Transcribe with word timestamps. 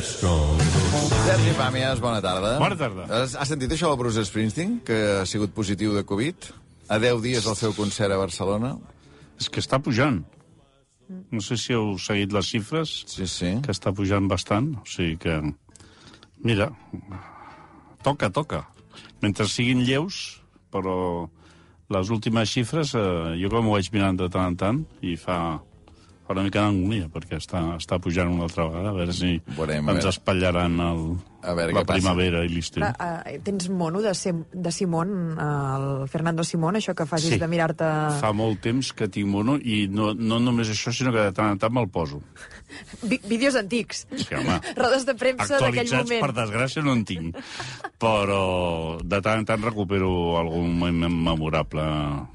Sergi 0.00 1.52
Pàmies, 1.58 2.00
bona 2.00 2.20
tarda. 2.24 2.54
Bona 2.60 2.76
tarda. 2.78 3.04
Has, 3.12 3.34
has 3.36 3.50
sentit 3.52 3.72
això 3.74 3.90
del 3.90 3.98
Bruce 4.00 4.22
Springsteen, 4.24 4.78
que 4.86 4.96
ha 5.20 5.26
sigut 5.28 5.52
positiu 5.52 5.92
de 5.92 6.02
Covid? 6.08 6.48
A 6.90 6.96
10 6.98 7.20
dies 7.22 7.44
del 7.44 7.56
seu 7.58 7.74
concert 7.76 8.12
a 8.14 8.18
Barcelona? 8.20 8.74
És 9.40 9.50
que 9.52 9.60
està 9.60 9.78
pujant. 9.82 10.22
No 11.30 11.42
sé 11.44 11.58
si 11.60 11.74
heu 11.76 11.98
seguit 12.00 12.32
les 12.32 12.48
xifres, 12.48 12.94
Sí, 13.12 13.26
sí. 13.28 13.50
que 13.64 13.74
està 13.74 13.92
pujant 13.92 14.28
bastant. 14.30 14.72
O 14.80 14.86
sigui 14.88 15.18
que, 15.20 15.36
mira, 16.46 16.70
toca, 18.02 18.30
toca. 18.30 18.64
Mentre 19.20 19.46
siguin 19.52 19.84
lleus, 19.84 20.40
però 20.72 21.28
les 21.92 22.08
últimes 22.14 22.48
xifres, 22.48 22.94
eh, 22.94 23.36
jo 23.42 23.50
com 23.52 23.68
ho 23.68 23.76
vaig 23.76 23.90
mirant 23.92 24.16
de 24.16 24.30
tant 24.32 24.48
en 24.54 24.56
tant, 24.56 24.80
i 25.02 25.16
fa, 25.20 25.58
fa 26.30 26.36
una 26.38 26.46
mica 26.46 26.62
d'angúnia, 26.62 27.08
perquè 27.10 27.40
està, 27.40 27.60
està 27.74 27.98
pujant 27.98 28.30
una 28.30 28.46
altra 28.46 28.68
vegada, 28.68 28.92
a 28.92 28.94
veure 28.94 29.14
si 29.16 29.32
Veurem, 29.56 29.88
a 29.88 29.96
ens 29.96 30.06
espatllaran 30.12 30.76
el, 30.84 31.00
A 31.42 31.54
veure 31.56 31.72
la 31.72 31.80
què 31.80 31.86
passa. 31.88 32.00
primavera 32.00 32.42
i 32.44 32.50
l'estiu. 32.52 32.84
Uh, 32.84 33.38
tens 33.46 33.68
mono 33.72 34.02
de, 34.04 34.12
Sem 34.14 34.42
de 34.52 34.72
Simón, 34.72 35.12
uh, 35.38 36.02
el 36.02 36.08
Fernando 36.12 36.44
Simón, 36.44 36.76
això 36.76 36.94
que 36.94 37.06
facis 37.08 37.34
Sí. 37.36 37.38
de 37.40 37.48
mirar-te... 37.48 37.86
Fa 38.20 38.32
molt 38.36 38.60
temps 38.60 38.92
que 38.92 39.08
tinc 39.08 39.26
mono 39.28 39.56
i 39.56 39.86
no, 39.88 40.12
no 40.14 40.38
només 40.38 40.68
això, 40.68 40.92
sinó 40.92 41.12
que 41.14 41.22
de 41.28 41.32
tant 41.32 41.52
en 41.54 41.58
tant 41.58 41.72
me'l 41.72 41.88
poso. 41.88 42.20
Vi 43.02 43.18
vídeos 43.26 43.56
antics. 43.56 44.04
Sí, 44.14 44.34
home. 44.36 44.60
Rodes 44.78 45.06
de 45.08 45.14
premsa 45.18 45.56
d'aquell 45.56 45.80
Actualitzats, 45.86 46.10
moment. 46.10 46.20
per 46.26 46.32
desgràcia, 46.42 46.82
no 46.84 46.92
en 46.92 47.04
tinc. 47.08 47.40
Però 48.00 48.98
de 49.02 49.20
tant 49.24 49.40
en 49.42 49.46
tant 49.48 49.62
recupero 49.64 50.10
algun 50.38 50.76
moment 50.78 51.10
memorable. 51.10 51.82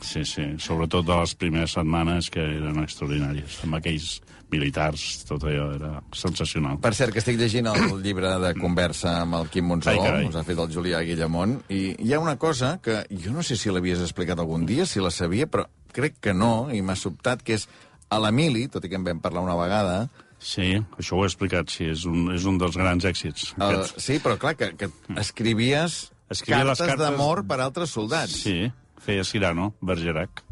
Sí, 0.01 0.25
sí. 0.25 0.45
Sobretot 0.61 1.05
de 1.07 1.15
les 1.21 1.35
primeres 1.39 1.77
setmanes, 1.77 2.29
que 2.33 2.41
eren 2.43 2.81
extraordinàries. 2.83 3.61
Amb 3.65 3.79
aquells 3.79 4.19
militars, 4.55 5.05
tot 5.27 5.43
allò 5.45 5.67
era 5.75 5.91
sensacional. 6.15 6.79
Per 6.81 6.93
cert, 6.97 7.13
que 7.13 7.19
estic 7.21 7.37
llegint 7.39 7.67
el 7.71 7.99
llibre 8.05 8.31
de 8.41 8.53
conversa 8.57 9.19
amb 9.21 9.35
el 9.43 9.49
Quim 9.53 9.67
Ai, 9.67 9.69
Monzó, 9.75 9.95
carai. 10.01 10.27
us 10.31 10.35
ha 10.39 10.43
fet 10.47 10.59
el 10.63 10.71
Julià 10.73 11.03
Guillamont, 11.05 11.59
i 11.69 11.95
hi 11.99 12.13
ha 12.15 12.19
una 12.23 12.37
cosa 12.41 12.77
que 12.83 13.03
jo 13.11 13.35
no 13.35 13.43
sé 13.43 13.57
si 13.59 13.69
l'havies 13.73 14.01
explicat 14.03 14.39
algun 14.39 14.65
dia, 14.65 14.85
si 14.89 15.03
la 15.03 15.11
sabia, 15.11 15.45
però 15.51 15.67
crec 15.95 16.17
que 16.19 16.33
no, 16.35 16.67
i 16.75 16.81
m'ha 16.83 16.95
sobtat, 16.99 17.43
que 17.43 17.55
és 17.59 17.67
a 18.11 18.19
l'Emili, 18.21 18.65
tot 18.71 18.83
i 18.85 18.89
que 18.91 18.97
en 18.99 19.05
vam 19.07 19.19
parlar 19.23 19.43
una 19.45 19.55
vegada, 19.59 20.05
Sí, 20.45 20.75
això 20.99 21.15
ho 21.17 21.23
he 21.23 21.29
explicat, 21.29 21.71
sí, 21.73 21.85
és 21.89 22.03
un, 22.05 22.27
és 22.35 22.43
un 22.45 22.57
dels 22.61 22.75
grans 22.77 23.05
èxits. 23.07 23.53
el, 23.55 23.63
Aquests. 23.79 24.03
sí, 24.03 24.17
però 24.21 24.35
clar, 24.37 24.51
que, 24.59 24.67
que 24.77 24.89
escrivies, 25.17 26.11
Escrivia 26.29 26.63
cartes, 26.65 26.83
cartes- 26.85 26.99
d'amor 27.01 27.43
per 27.47 27.57
altres 27.63 27.89
soldats. 27.95 28.35
Sí, 28.43 28.71
feia 29.01 29.23
Cirano, 29.25 29.71
Bergerac. 29.81 30.43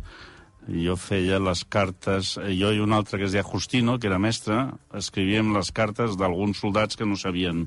Jo 0.67 0.95
feia 0.95 1.41
les 1.43 1.63
cartes... 1.67 2.37
Jo 2.55 2.71
i 2.71 2.79
un 2.83 2.93
altre 2.95 3.19
que 3.19 3.27
es 3.27 3.33
deia 3.35 3.43
Justino, 3.43 3.97
que 3.99 4.07
era 4.07 4.19
mestre, 4.21 4.69
escrivíem 4.95 5.51
les 5.55 5.71
cartes 5.75 6.15
d'alguns 6.19 6.61
soldats 6.63 6.95
que 6.99 7.07
no 7.07 7.17
sabien 7.19 7.65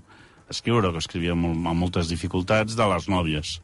escriure, 0.48 0.92
que 0.94 1.02
escrivien 1.02 1.44
amb 1.44 1.76
moltes 1.76 2.08
dificultats, 2.08 2.76
de 2.78 2.88
les 2.94 3.10
nòvies. 3.12 3.58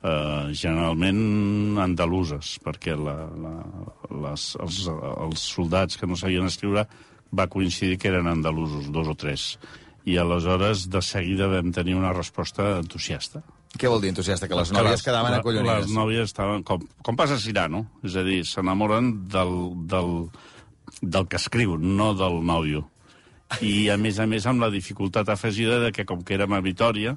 Uh, 0.00 0.48
generalment 0.56 1.76
andaluses, 1.82 2.54
perquè 2.64 2.94
la, 2.96 3.18
la, 3.36 3.54
les, 4.24 4.46
els, 4.64 4.78
els 4.88 5.42
soldats 5.44 6.00
que 6.00 6.08
no 6.08 6.16
sabien 6.16 6.48
escriure 6.48 6.86
va 7.36 7.50
coincidir 7.52 7.98
que 8.00 8.08
eren 8.08 8.30
andalusos, 8.30 8.88
dos 8.94 9.12
o 9.12 9.14
tres. 9.14 9.58
I 10.08 10.16
aleshores, 10.16 10.88
de 10.88 11.02
seguida, 11.04 11.50
vam 11.52 11.68
tenir 11.76 11.98
una 12.00 12.14
resposta 12.16 12.78
entusiasta. 12.78 13.44
Què 13.78 13.88
vol 13.88 14.00
dir 14.02 14.10
entusiasta? 14.10 14.48
Que 14.50 14.56
les 14.58 14.72
nòvies 14.74 15.02
quedaven 15.06 15.30
la- 15.32 15.38
acollonides. 15.38 15.86
Les 15.86 15.94
nòvies 15.94 16.24
estaven... 16.32 16.62
Com, 16.66 16.82
com 17.06 17.16
passa 17.16 17.36
a 17.38 17.42
Cirano. 17.42 17.84
És 18.04 18.16
a 18.18 18.24
dir, 18.26 18.40
s'enamoren 18.44 19.12
del, 19.30 19.52
del, 19.90 20.10
del 21.00 21.28
que 21.30 21.38
escriu, 21.38 21.76
no 21.78 22.12
del 22.18 22.40
nòvio. 22.44 22.88
I, 23.62 23.88
a 23.90 23.96
més 23.98 24.18
a 24.22 24.26
més, 24.30 24.44
amb 24.46 24.60
la 24.62 24.70
dificultat 24.70 25.28
afegida 25.32 25.78
de 25.84 25.92
que, 25.92 26.04
com 26.06 26.22
que 26.26 26.34
érem 26.36 26.52
a 26.54 26.60
Vitoria, 26.62 27.16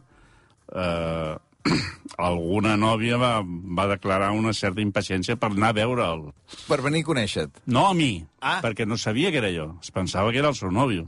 eh, 0.73 1.33
alguna 2.17 2.75
nòvia 2.77 3.17
va, 3.21 3.33
va 3.43 3.87
declarar 3.91 4.31
una 4.35 4.53
certa 4.53 4.81
impaciència 4.81 5.35
per 5.39 5.51
anar 5.53 5.69
a 5.73 5.77
veure'l. 5.77 6.25
Per 6.67 6.79
venir 6.85 7.03
a 7.05 7.07
conèixer-te. 7.09 7.61
No 7.67 7.87
a 7.89 7.93
mi, 7.97 8.23
Ah. 8.41 8.59
perquè 8.61 8.85
no 8.85 8.97
sabia 8.97 9.31
que 9.31 9.39
era 9.41 9.51
jo. 9.53 9.69
Es 9.81 9.91
pensava 9.95 10.31
que 10.31 10.41
era 10.41 10.49
el 10.53 10.55
seu 10.59 10.71
nòvio. 10.71 11.07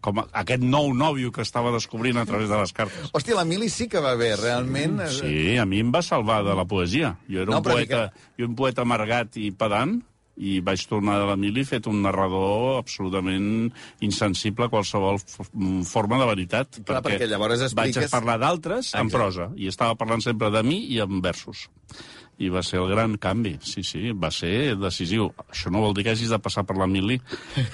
Com 0.00 0.20
aquest 0.22 0.62
nou 0.62 0.92
nòvio 0.94 1.32
que 1.34 1.42
estava 1.42 1.72
descobrint 1.74 2.16
a 2.20 2.24
través 2.24 2.48
de 2.48 2.56
les 2.60 2.72
cartes. 2.72 3.10
Hòstia, 3.12 3.34
l'Emili 3.40 3.68
sí 3.68 3.88
que 3.90 3.98
va 3.98 4.14
bé, 4.14 4.36
realment. 4.36 5.00
eh, 5.00 5.08
Sí, 5.10 5.56
a 5.58 5.64
mi 5.66 5.80
em 5.80 5.90
va 5.92 6.02
salvar 6.02 6.44
de 6.46 6.54
la 6.54 6.64
poesia. 6.64 7.16
Jo 7.28 7.42
era 7.42 7.50
No, 7.50 7.58
un 7.58 7.62
poeta, 7.64 8.12
jo 8.38 8.46
un 8.46 8.54
poeta 8.54 8.82
amargat 8.82 9.36
i 9.36 9.50
pedant, 9.50 9.98
i 10.38 10.60
vaig 10.62 10.84
tornar 10.86 11.16
de 11.18 11.24
l'Emili 11.26 11.64
fet 11.66 11.88
un 11.90 12.00
narrador 12.00 12.78
absolutament 12.78 13.72
insensible 14.06 14.66
a 14.66 14.68
qualsevol 14.70 15.18
mm, 15.18 15.82
forma 15.82 16.18
de 16.20 16.26
veritat. 16.30 16.78
Clar, 16.86 17.02
perquè 17.02 17.26
llavors 17.26 17.60
expliques- 17.66 17.96
Vaig 17.98 18.06
a 18.06 18.08
parlar 18.12 18.38
d'altres 18.38 18.94
en 18.94 19.10
prosa, 19.10 19.50
i 19.56 19.66
estava 19.66 19.96
parlant 19.98 20.22
sempre 20.22 20.50
de 20.54 20.62
mi 20.62 20.84
i 20.94 21.00
en 21.00 21.20
versos. 21.20 21.68
I 22.38 22.48
va 22.54 22.60
ser 22.62 22.78
el 22.78 22.86
gran 22.92 23.16
canvi, 23.18 23.56
sí, 23.66 23.82
sí, 23.82 24.12
va 24.14 24.28
ser 24.30 24.76
decisiu. 24.78 25.24
Això 25.50 25.72
no 25.74 25.80
vol 25.82 25.94
dir 25.96 26.04
que 26.06 26.12
hagis 26.12 26.30
de 26.30 26.38
passar 26.38 26.62
per 26.68 26.76
l'Emili 26.78 27.16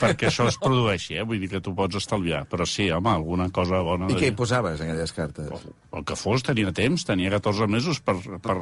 perquè 0.00 0.30
això 0.30 0.46
es 0.48 0.56
produeixi, 0.56 1.18
eh? 1.20 1.24
vull 1.28 1.42
dir 1.42 1.50
que 1.52 1.60
tu 1.60 1.74
pots 1.76 1.98
estalviar. 2.00 2.46
Però 2.48 2.64
sí, 2.64 2.86
home, 2.90 3.10
alguna 3.12 3.50
cosa 3.52 3.82
bona... 3.84 4.08
I 4.08 4.14
de 4.14 4.20
què 4.22 4.30
hi 4.32 4.36
posaves, 4.38 4.80
en 4.80 4.88
aquelles 4.94 5.12
cartes? 5.12 5.66
El 5.92 6.06
que 6.08 6.16
fos, 6.16 6.42
tenia 6.48 6.72
temps, 6.72 7.04
tenia 7.04 7.28
14 7.36 7.68
mesos 7.68 8.00
per... 8.00 8.16
per 8.40 8.56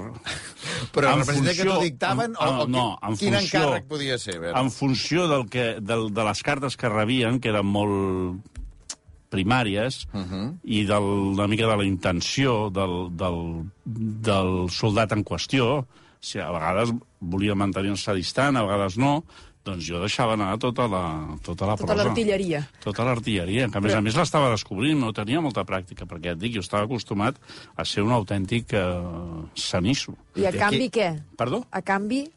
Però 0.96 1.12
en 1.14 1.22
representa 1.22 1.54
que 1.54 1.62
funció- 1.62 1.70
t'ho 1.76 1.86
dictaven 1.86 2.34
o, 2.34 2.48
en- 2.50 2.60
o 2.64 2.66
no, 2.74 2.86
en 2.98 3.16
quin 3.22 3.36
funció- 3.38 3.62
encàrrec 3.62 3.86
podia 3.94 4.18
ser? 4.18 4.40
En 4.50 4.72
funció 4.74 5.28
del 5.30 5.46
que, 5.54 5.68
del, 5.80 6.08
de 6.12 6.24
les 6.32 6.42
cartes 6.42 6.76
que 6.76 6.90
rebien, 6.90 7.38
que 7.38 7.54
eren 7.54 7.70
molt 7.70 8.58
primàries, 9.32 10.02
uh 10.12 10.20
-huh. 10.20 10.48
i 10.64 10.84
del, 10.84 11.02
una 11.34 11.48
mica 11.48 11.66
de 11.66 11.76
la 11.76 11.84
intenció 11.88 12.68
del, 12.70 13.08
del, 13.16 13.38
del 13.86 14.68
soldat 14.70 15.12
en 15.16 15.24
qüestió, 15.24 15.86
si 16.20 16.38
a 16.38 16.50
vegades 16.52 16.92
volia 17.20 17.54
mantenir-se 17.58 18.14
distant, 18.14 18.56
a 18.56 18.62
vegades 18.62 18.96
no, 18.98 19.24
doncs 19.64 19.84
jo 19.86 20.00
deixava 20.02 20.32
anar 20.34 20.58
tota 20.58 20.88
la, 20.90 21.36
tota 21.42 21.66
la 21.66 21.76
Tota 21.76 21.86
prosa. 21.94 22.04
l'artilleria. 22.04 22.64
Tota 22.82 23.04
l'artilleria, 23.04 23.68
que 23.70 23.78
a 23.78 23.80
més 23.80 23.94
a 23.94 24.00
més 24.00 24.16
l'estava 24.16 24.50
descobrint, 24.50 24.98
no 24.98 25.12
tenia 25.12 25.40
molta 25.40 25.62
pràctica, 25.64 26.04
perquè 26.06 26.32
et 26.32 26.38
dic, 26.38 26.54
jo 26.54 26.60
estava 26.60 26.84
acostumat 26.84 27.36
a 27.76 27.84
ser 27.84 28.02
un 28.02 28.10
autèntic 28.10 28.72
eh, 28.72 29.02
sanisso. 29.54 30.14
I 30.36 30.46
a 30.46 30.50
I 30.50 30.58
canvi 30.58 30.86
aquí- 30.86 30.90
què? 31.00 31.22
Perdó? 31.36 31.64
A 31.70 31.80
canvi... 31.82 32.28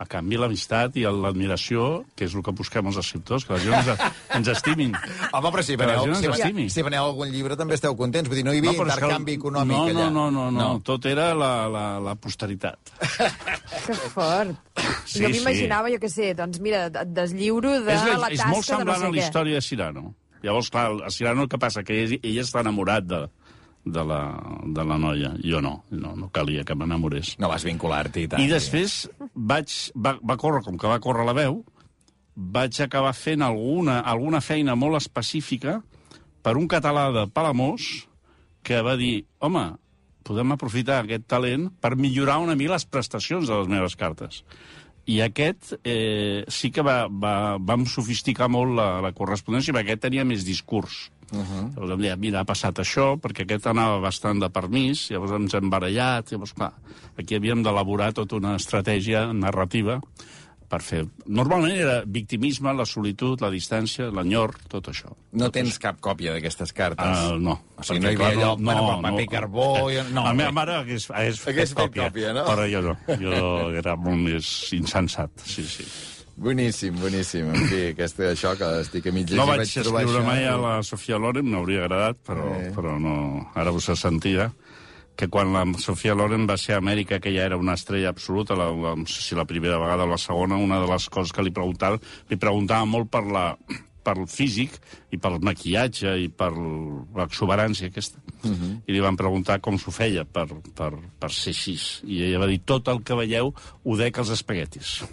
A 0.00 0.06
canvi, 0.08 0.38
l'amistat 0.40 0.94
i 0.96 1.02
l'admiració, 1.04 2.06
que 2.16 2.24
és 2.24 2.32
el 2.32 2.40
que 2.44 2.54
busquem 2.56 2.86
els 2.88 2.96
escriptors, 3.02 3.44
que 3.44 3.52
la 3.52 3.58
gent 3.60 3.74
ens, 3.76 4.04
ens 4.38 4.48
estimin. 4.54 4.94
Home, 5.36 5.50
però 5.52 5.64
si 5.66 5.76
veneu, 5.76 6.06
si, 6.06 6.24
veneu, 6.24 6.36
estimi. 6.38 6.64
si 6.72 6.84
veneu 6.86 7.04
algun 7.10 7.28
llibre 7.28 7.58
també 7.60 7.76
esteu 7.76 7.92
contents. 7.98 8.30
Vull 8.32 8.40
dir, 8.40 8.44
no 8.46 8.54
hi 8.56 8.62
havia 8.62 8.72
és 8.72 8.78
que 8.78 8.86
intercanvi 8.88 9.34
econòmic 9.36 9.76
no, 9.76 9.82
allà. 9.90 10.06
No, 10.08 10.24
no, 10.32 10.46
no, 10.48 10.56
no, 10.56 10.68
tot 10.88 11.04
era 11.10 11.34
la, 11.36 11.50
la, 11.68 11.84
la 12.00 12.16
posteritat. 12.16 12.94
Que 13.80 13.94
fort. 14.12 14.56
Sí, 15.04 15.22
jo 15.22 15.28
sí. 15.30 15.40
m'imagava, 15.40 15.90
jo 15.92 15.98
què 16.02 16.08
sé, 16.12 16.32
doncs 16.36 16.60
mira, 16.64 16.86
et 16.90 17.12
deslliuro 17.16 17.76
de 17.80 17.94
és, 17.94 18.02
la, 18.08 18.16
la 18.24 18.28
és 18.32 18.40
tasca 18.40 18.50
molt 18.52 18.66
de 18.66 18.72
no 18.72 18.78
semblant 18.78 19.00
sé 19.00 19.06
a 19.06 19.10
la 19.10 19.14
què. 19.16 19.24
història 19.24 19.60
de 19.60 19.64
Cirano. 19.64 20.02
Llavors, 20.44 20.70
clar, 20.72 20.86
a 21.04 21.10
Cirano 21.12 21.44
el 21.44 21.52
que 21.52 21.60
passa? 21.60 21.84
Que 21.84 21.96
ell, 22.04 22.16
ell 22.20 22.40
està 22.42 22.64
enamorat 22.64 23.04
de, 23.08 23.22
de, 23.84 24.04
la, 24.04 24.20
de 24.66 24.84
la 24.84 24.98
noia. 25.00 25.32
Jo 25.44 25.60
no, 25.64 25.80
no, 25.90 26.14
no 26.16 26.30
calia 26.32 26.64
que 26.64 26.76
m'enamorés. 26.76 27.36
No 27.40 27.50
vas 27.52 27.64
vincular-t'hi 27.66 28.26
i 28.26 28.30
tant. 28.30 28.42
I 28.42 28.50
després 28.50 29.02
vaig, 29.34 29.74
va, 29.96 30.16
va 30.20 30.38
córrer, 30.40 30.64
com 30.66 30.78
que 30.78 30.90
va 30.90 31.00
córrer 31.02 31.26
la 31.28 31.36
veu, 31.36 31.62
vaig 32.34 32.80
acabar 32.84 33.12
fent 33.16 33.42
alguna, 33.44 34.00
alguna 34.00 34.40
feina 34.44 34.76
molt 34.78 35.00
específica 35.00 35.80
per 36.42 36.56
un 36.56 36.68
català 36.68 37.10
de 37.12 37.26
Palamós 37.32 38.06
que 38.64 38.80
va 38.84 38.96
dir, 39.00 39.24
home, 39.40 39.64
podem 40.26 40.52
aprofitar 40.52 41.00
aquest 41.00 41.24
talent 41.30 41.70
per 41.80 41.96
millorar 41.96 42.38
una 42.44 42.56
mica 42.56 42.76
les 42.76 42.86
prestacions 42.86 43.48
de 43.48 43.56
les 43.56 43.70
meves 43.72 43.96
cartes. 43.96 44.44
I 45.10 45.22
aquest 45.24 45.72
eh, 45.82 46.44
sí 46.52 46.70
que 46.70 46.84
va, 46.86 47.06
va, 47.08 47.56
vam 47.56 47.86
sofisticar 47.88 48.50
molt 48.52 48.76
la, 48.76 48.90
la 49.02 49.12
correspondència, 49.16 49.74
perquè 49.74 49.94
aquest 49.96 50.04
tenia 50.06 50.26
més 50.28 50.44
discurs. 50.46 51.08
Uh 51.32 51.38
-huh. 51.38 51.74
Llavors 51.76 51.92
em 51.92 52.00
deia, 52.00 52.16
mira, 52.16 52.40
ha 52.40 52.44
passat 52.44 52.78
això, 52.78 53.16
perquè 53.20 53.42
aquest 53.42 53.66
anava 53.66 54.00
bastant 54.00 54.40
de 54.40 54.48
permís, 54.50 55.08
llavors 55.10 55.32
ens 55.32 55.54
hem 55.54 55.70
barallat, 55.70 56.30
llavors, 56.32 56.52
clar, 56.54 56.72
aquí 57.18 57.34
havíem 57.36 57.62
d'elaborar 57.62 58.12
tota 58.12 58.36
una 58.36 58.56
estratègia 58.56 59.32
narrativa 59.32 60.00
per 60.68 60.80
fer... 60.82 61.04
Normalment 61.26 61.74
era 61.76 62.02
victimisme, 62.06 62.72
la 62.72 62.84
solitud, 62.86 63.40
la 63.40 63.50
distància, 63.50 64.08
l'enyor, 64.10 64.54
tot 64.68 64.86
això. 64.88 65.08
No 65.32 65.50
tens 65.50 65.78
cap 65.78 65.98
còpia 66.00 66.32
d'aquestes 66.32 66.72
cartes? 66.72 67.18
Uh, 67.32 67.38
no. 67.38 67.60
O 67.76 67.82
sigui, 67.82 67.98
no 68.00 68.10
hi 68.10 68.14
havia 68.14 68.28
allò, 68.28 68.56
bueno, 68.56 69.00
per 69.02 69.10
paper 69.10 69.26
carbó... 69.28 69.90
i- 69.90 70.12
No, 70.12 70.22
la 70.24 70.32
meva 70.32 70.52
mare 70.52 70.74
hagués, 70.76 71.10
hagués, 71.10 71.40
Hagués 71.46 71.68
fet 71.68 71.68
fet 71.68 71.76
còpia, 71.76 72.04
còpia, 72.10 72.32
no? 72.32 72.44
Però 72.44 72.66
jo 72.70 72.82
no. 72.82 72.96
Jo 73.18 73.70
era 73.76 73.96
molt 73.96 74.16
més 74.18 74.72
insensat, 74.72 75.30
sí, 75.44 75.64
sí. 75.64 75.84
Boníssim, 76.40 76.96
boníssim. 76.96 77.50
En 77.52 77.66
fi, 77.68 77.80
aquesta, 77.90 78.30
això 78.32 78.54
que 78.56 78.68
estic 78.80 79.06
a 79.06 79.12
llegir, 79.12 79.36
No 79.36 79.44
vaig 79.44 79.60
trobar 79.68 80.02
escriure 80.06 80.22
això 80.22 80.24
mai 80.24 80.46
a 80.48 80.56
la 80.56 80.74
Sofia 80.86 81.18
Loren, 81.20 81.44
m'hauria 81.52 81.84
agradat, 81.84 82.16
però, 82.24 82.46
Eh. 82.56 82.70
però 82.72 82.94
no, 82.98 83.50
ara 83.54 83.72
us 83.76 83.90
sentia 84.00 84.50
que 85.16 85.28
quan 85.28 85.52
la 85.52 85.66
Sofia 85.78 86.14
Loren 86.14 86.46
va 86.48 86.56
ser 86.56 86.74
a 86.74 86.78
Amèrica, 86.80 87.20
que 87.20 87.34
ja 87.34 87.44
era 87.44 87.58
una 87.58 87.74
estrella 87.74 88.08
absoluta, 88.08 88.54
la, 88.56 88.70
la, 88.72 88.94
no 88.96 89.04
sé 89.06 89.20
si 89.20 89.34
la 89.36 89.44
primera 89.44 89.76
vegada 89.76 90.04
o 90.04 90.06
la 90.06 90.16
segona, 90.16 90.56
una 90.56 90.80
de 90.80 90.86
les 90.88 91.08
coses 91.10 91.32
que 91.32 91.42
li 91.42 91.50
preguntava, 91.50 92.00
li 92.30 92.36
preguntava 92.36 92.86
molt 92.86 93.10
per 93.10 93.24
la, 93.28 93.44
pel 94.02 94.24
físic 94.26 94.78
i 95.10 95.18
pel 95.18 95.38
maquillatge 95.42 96.12
i 96.22 96.28
per 96.28 96.52
l'exuberància 97.16 97.88
aquesta. 97.90 98.18
Uh 98.42 98.48
Mhm. 98.48 98.54
-huh. 98.56 98.80
I 98.86 98.92
li 98.92 99.00
van 99.00 99.16
preguntar 99.16 99.60
com 99.60 99.76
s'ho 99.78 99.90
feia 99.90 100.24
per, 100.24 100.46
per, 100.74 100.94
per 101.18 101.30
ser 101.30 101.50
així. 101.50 101.76
I 102.06 102.22
ella 102.22 102.38
va 102.38 102.46
dir, 102.46 102.60
tot 102.64 102.88
el 102.88 103.02
que 103.02 103.14
veieu 103.14 103.52
ho 103.84 103.96
dec 103.96 104.16
als 104.18 104.30
espaguetis. 104.30 105.04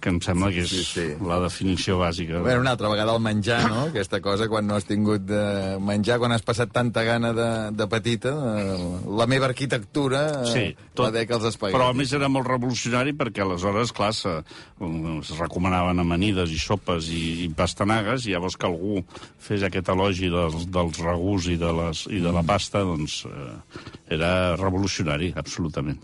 que 0.00 0.08
em 0.08 0.20
sembla 0.20 0.50
que 0.50 0.60
és 0.62 0.68
Sí, 0.68 0.82
sí. 0.84 1.00
la 1.24 1.38
definició 1.40 1.98
bàsica. 1.98 2.40
Bé, 2.42 2.58
una 2.58 2.70
altra 2.70 2.88
vegada 2.88 3.14
el 3.14 3.20
menjar, 3.20 3.68
no? 3.70 3.82
Aquesta 3.82 4.20
cosa, 4.20 4.48
quan 4.48 4.66
no 4.66 4.74
has 4.74 4.84
tingut 4.84 5.20
de 5.22 5.78
menjar, 5.78 6.18
quan 6.18 6.32
has 6.32 6.42
passat 6.42 6.72
tanta 6.72 7.02
gana 7.04 7.32
de, 7.32 7.70
de 7.76 7.86
petita, 7.86 8.30
eh, 8.30 9.00
la 9.08 9.26
meva 9.26 9.46
arquitectura 9.46 10.42
eh, 10.42 10.46
Sí, 10.52 10.76
la 10.96 11.10
dec 11.10 11.30
als 11.30 11.44
espaguetis. 11.44 11.78
Però 11.78 11.90
a 11.90 11.92
més 11.92 12.12
era 12.12 12.28
molt 12.28 12.46
revolucionari 12.46 13.12
perquè 13.12 13.42
aleshores, 13.42 13.92
clar, 13.92 14.12
se, 14.14 14.42
es 15.20 15.38
recomanaven 15.38 15.98
amanides 16.00 16.50
i 16.50 16.58
sopes 16.58 17.08
i, 17.10 17.44
i 17.44 17.48
pastanagues, 17.50 18.26
i 18.26 18.30
llavors 18.32 18.56
que 18.56 18.66
algú 18.66 18.99
fes 19.40 19.64
aquest 19.66 19.88
elogi 19.92 20.30
dels, 20.32 20.66
dels 20.72 21.00
regús 21.02 21.48
i 21.52 21.56
de, 21.60 21.72
les, 21.78 22.04
i 22.10 22.20
de 22.22 22.32
la 22.34 22.42
pasta, 22.46 22.82
doncs 22.86 23.24
eh, 23.28 23.56
era 24.16 24.30
revolucionari, 24.60 25.32
absolutament. 25.36 25.98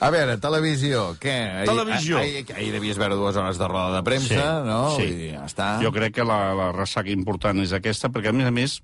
A 0.00 0.12
veure, 0.14 0.38
televisió, 0.38 1.14
què? 1.18 1.36
Ahir, 1.62 1.68
Televisió. 1.72 2.18
Ahir, 2.22 2.44
ahir 2.54 2.72
devies 2.76 2.98
veure 3.00 3.18
dues 3.18 3.36
hores 3.36 3.58
de 3.58 3.68
roda 3.68 3.98
de 3.98 4.02
premsa, 4.06 4.48
no? 4.66 4.80
sí. 4.96 5.04
Vull 5.04 5.20
dir, 5.20 5.30
ja 5.34 5.44
està. 5.48 5.68
Jo 5.82 5.92
crec 5.94 6.18
que 6.20 6.26
la, 6.26 6.40
la 6.54 6.72
ressaca 6.76 7.10
important 7.10 7.60
és 7.64 7.74
aquesta, 7.74 8.12
perquè, 8.14 8.30
a 8.30 8.36
més 8.36 8.48
a 8.48 8.54
més, 8.54 8.80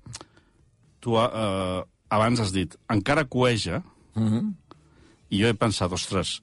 tu 0.99 1.15
eh, 1.21 1.83
abans 2.15 2.43
has 2.43 2.55
dit, 2.55 2.75
encara 2.91 3.25
coeja, 3.25 3.83
Mm 4.15 4.27
-hmm. 4.31 4.53
i 5.29 5.41
jo 5.41 5.47
he 5.47 5.53
pensat, 5.53 5.91
ostres, 5.91 6.41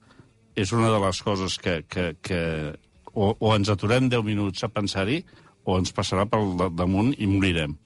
és 0.55 0.71
una 0.71 0.89
de 0.91 0.99
les 1.05 1.21
coses 1.21 1.57
que, 1.57 1.83
que, 1.89 2.15
que 2.21 2.73
o, 3.13 3.35
o 3.39 3.55
ens 3.55 3.69
aturem 3.69 4.09
10 4.09 4.23
minuts 4.23 4.63
a 4.63 4.69
pensar-hi, 4.69 5.23
o 5.63 5.77
ens 5.79 5.93
passarà 5.95 6.25
pel 6.29 6.55
da- 6.59 6.69
damunt 6.69 7.13
i 7.17 7.27
morirem. 7.27 7.77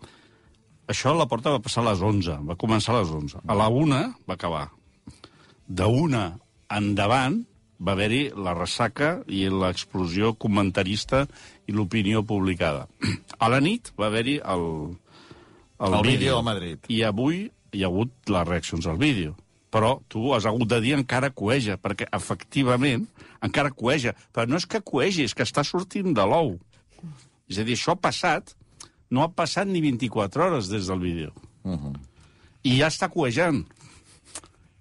Això 0.88 1.12
a 1.12 1.18
la 1.20 1.28
porta 1.28 1.52
va 1.52 1.60
passar 1.60 1.84
a 1.84 1.90
les 1.92 2.02
11, 2.02 2.38
va 2.48 2.56
començar 2.56 2.96
a 2.96 3.02
les 3.02 3.10
11. 3.12 3.42
A 3.46 3.56
la 3.60 3.68
1 3.68 4.02
va 4.28 4.34
acabar. 4.38 4.70
De 5.68 5.84
una 5.84 6.38
endavant 6.72 7.42
va 7.80 7.92
haver-hi 7.94 8.32
la 8.36 8.54
ressaca 8.56 9.22
i 9.28 9.44
l'explosió 9.52 10.34
comentarista 10.34 11.26
i 11.68 11.76
l'opinió 11.76 12.24
publicada. 12.24 12.88
A 13.44 13.50
la 13.52 13.60
nit 13.62 13.92
va 14.00 14.08
haver-hi 14.08 14.40
el, 14.44 14.64
El 15.80 16.02
vídeo 16.08 16.36
del 16.40 16.44
Madrid. 16.48 16.80
I 16.90 17.04
avui 17.04 17.44
hi 17.76 17.84
ha 17.84 17.92
hagut 17.92 18.10
les 18.32 18.48
reaccions 18.48 18.88
al 18.88 18.98
vídeo. 18.98 19.36
Però 19.70 20.00
tu 20.08 20.32
has 20.34 20.48
hagut 20.48 20.70
de 20.72 20.80
dir 20.82 20.96
encara 20.96 21.30
coeja, 21.30 21.76
perquè 21.78 22.08
efectivament 22.16 23.04
encara 23.44 23.70
coeja. 23.76 24.16
Però 24.34 24.48
no 24.50 24.56
és 24.58 24.66
que 24.66 24.80
coegi, 24.82 25.28
és 25.28 25.36
que 25.36 25.44
està 25.46 25.62
sortint 25.68 26.16
de 26.16 26.26
l'ou. 26.26 26.56
És 27.48 27.60
a 27.60 27.66
dir, 27.68 27.78
això 27.78 27.96
ha 27.96 28.02
passat, 28.02 28.54
no 29.10 29.24
ha 29.24 29.32
passat 29.32 29.70
ni 29.70 29.82
24 29.84 30.48
hores 30.48 30.70
des 30.72 30.88
del 30.88 31.00
vídeo. 31.00 31.32
Uh 31.64 31.78
-huh. 31.78 31.96
I 32.64 32.78
ja 32.80 32.88
està 32.88 33.10
coejant. 33.10 33.66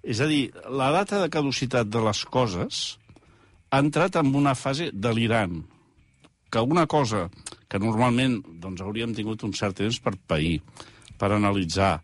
És 0.03 0.21
a 0.21 0.27
dir, 0.27 0.53
la 0.71 0.91
data 0.91 1.21
de 1.23 1.29
caducitat 1.29 1.89
de 1.89 2.01
les 2.01 2.25
coses 2.25 2.99
ha 3.71 3.79
entrat 3.79 4.17
en 4.17 4.35
una 4.35 4.55
fase 4.55 4.91
delirant. 4.93 5.65
Que 6.51 6.61
una 6.61 6.87
cosa 6.87 7.31
que 7.69 7.79
normalment 7.79 8.43
doncs, 8.61 8.81
hauríem 8.81 9.15
tingut 9.15 9.43
un 9.43 9.53
cert 9.53 9.77
temps 9.77 9.99
per 10.01 10.15
pair, 10.27 10.61
per 11.19 11.33
analitzar, 11.33 12.03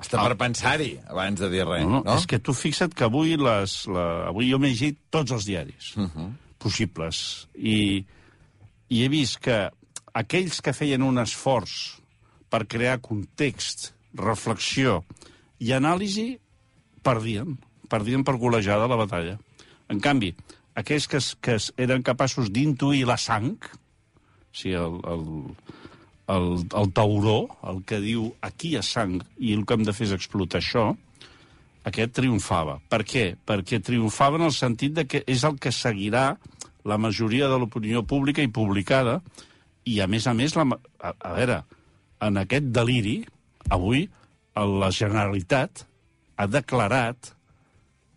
Està 0.00 0.22
per 0.24 0.36
pensar-hi, 0.40 0.94
abans 1.12 1.40
de 1.42 1.48
dir 1.52 1.66
res, 1.66 1.84
no, 1.84 1.98
no? 1.98 2.02
no, 2.06 2.14
És 2.16 2.24
que 2.26 2.38
tu 2.40 2.54
fixa't 2.56 2.94
que 2.96 3.04
avui, 3.04 3.34
les, 3.36 3.74
la, 3.92 4.06
avui 4.30 4.48
jo 4.48 4.58
m'he 4.58 4.70
llegit 4.72 4.96
tots 5.12 5.34
els 5.36 5.44
diaris 5.44 5.90
uh 5.96 6.06
-huh. 6.06 6.30
possibles 6.58 7.48
i, 7.54 8.06
i 8.88 9.02
he 9.04 9.08
vist 9.08 9.40
que 9.44 9.70
aquells 10.20 10.60
que 10.64 10.74
feien 10.76 11.04
un 11.06 11.20
esforç 11.22 11.74
per 12.50 12.66
crear 12.68 13.00
context, 13.02 13.92
reflexió 14.16 15.00
i 15.62 15.72
anàlisi 15.76 16.32
perdien, 17.06 17.56
perdien 17.88 18.24
per 18.26 18.38
golejada 18.40 18.88
la 18.90 18.98
batalla. 18.98 19.36
En 19.90 20.00
canvi, 20.02 20.32
aquells 20.78 21.06
que, 21.10 21.20
que 21.42 21.58
eren 21.80 22.04
capaços 22.06 22.50
d'intuir 22.50 23.04
la 23.08 23.18
sang, 23.20 23.54
o 23.60 24.56
sigui, 24.56 24.74
el, 24.74 24.98
el, 25.12 25.24
el, 26.34 26.48
el 26.80 26.90
tauró, 26.96 27.38
el 27.70 27.84
que 27.86 28.00
diu 28.02 28.30
aquí 28.46 28.74
hi 28.74 28.80
ha 28.80 28.86
sang 28.86 29.20
i 29.38 29.54
el 29.56 29.64
que 29.66 29.78
hem 29.78 29.86
de 29.86 29.94
fer 29.96 30.08
és 30.08 30.16
explotar 30.16 30.60
això, 30.62 30.88
aquest 31.86 32.16
triomfava. 32.18 32.78
Per 32.92 33.02
què? 33.08 33.26
Perquè 33.46 33.80
triomfava 33.84 34.40
en 34.40 34.48
el 34.50 34.56
sentit 34.56 34.96
de 34.96 35.06
que 35.08 35.22
és 35.26 35.44
el 35.48 35.56
que 35.62 35.72
seguirà 35.72 36.34
la 36.84 36.98
majoria 36.98 37.48
de 37.48 37.58
l'opinió 37.60 38.02
pública 38.08 38.42
i 38.42 38.52
publicada, 38.52 39.20
i 39.88 40.00
a 40.00 40.06
més 40.10 40.26
a 40.26 40.34
més, 40.36 40.56
la, 40.56 40.66
a, 41.00 41.12
a 41.14 41.34
veure, 41.36 41.60
en 42.26 42.40
aquest 42.40 42.68
deliri, 42.74 43.18
avui 43.72 44.06
la 44.60 44.90
Generalitat 44.92 45.84
ha 46.36 46.46
declarat, 46.50 47.32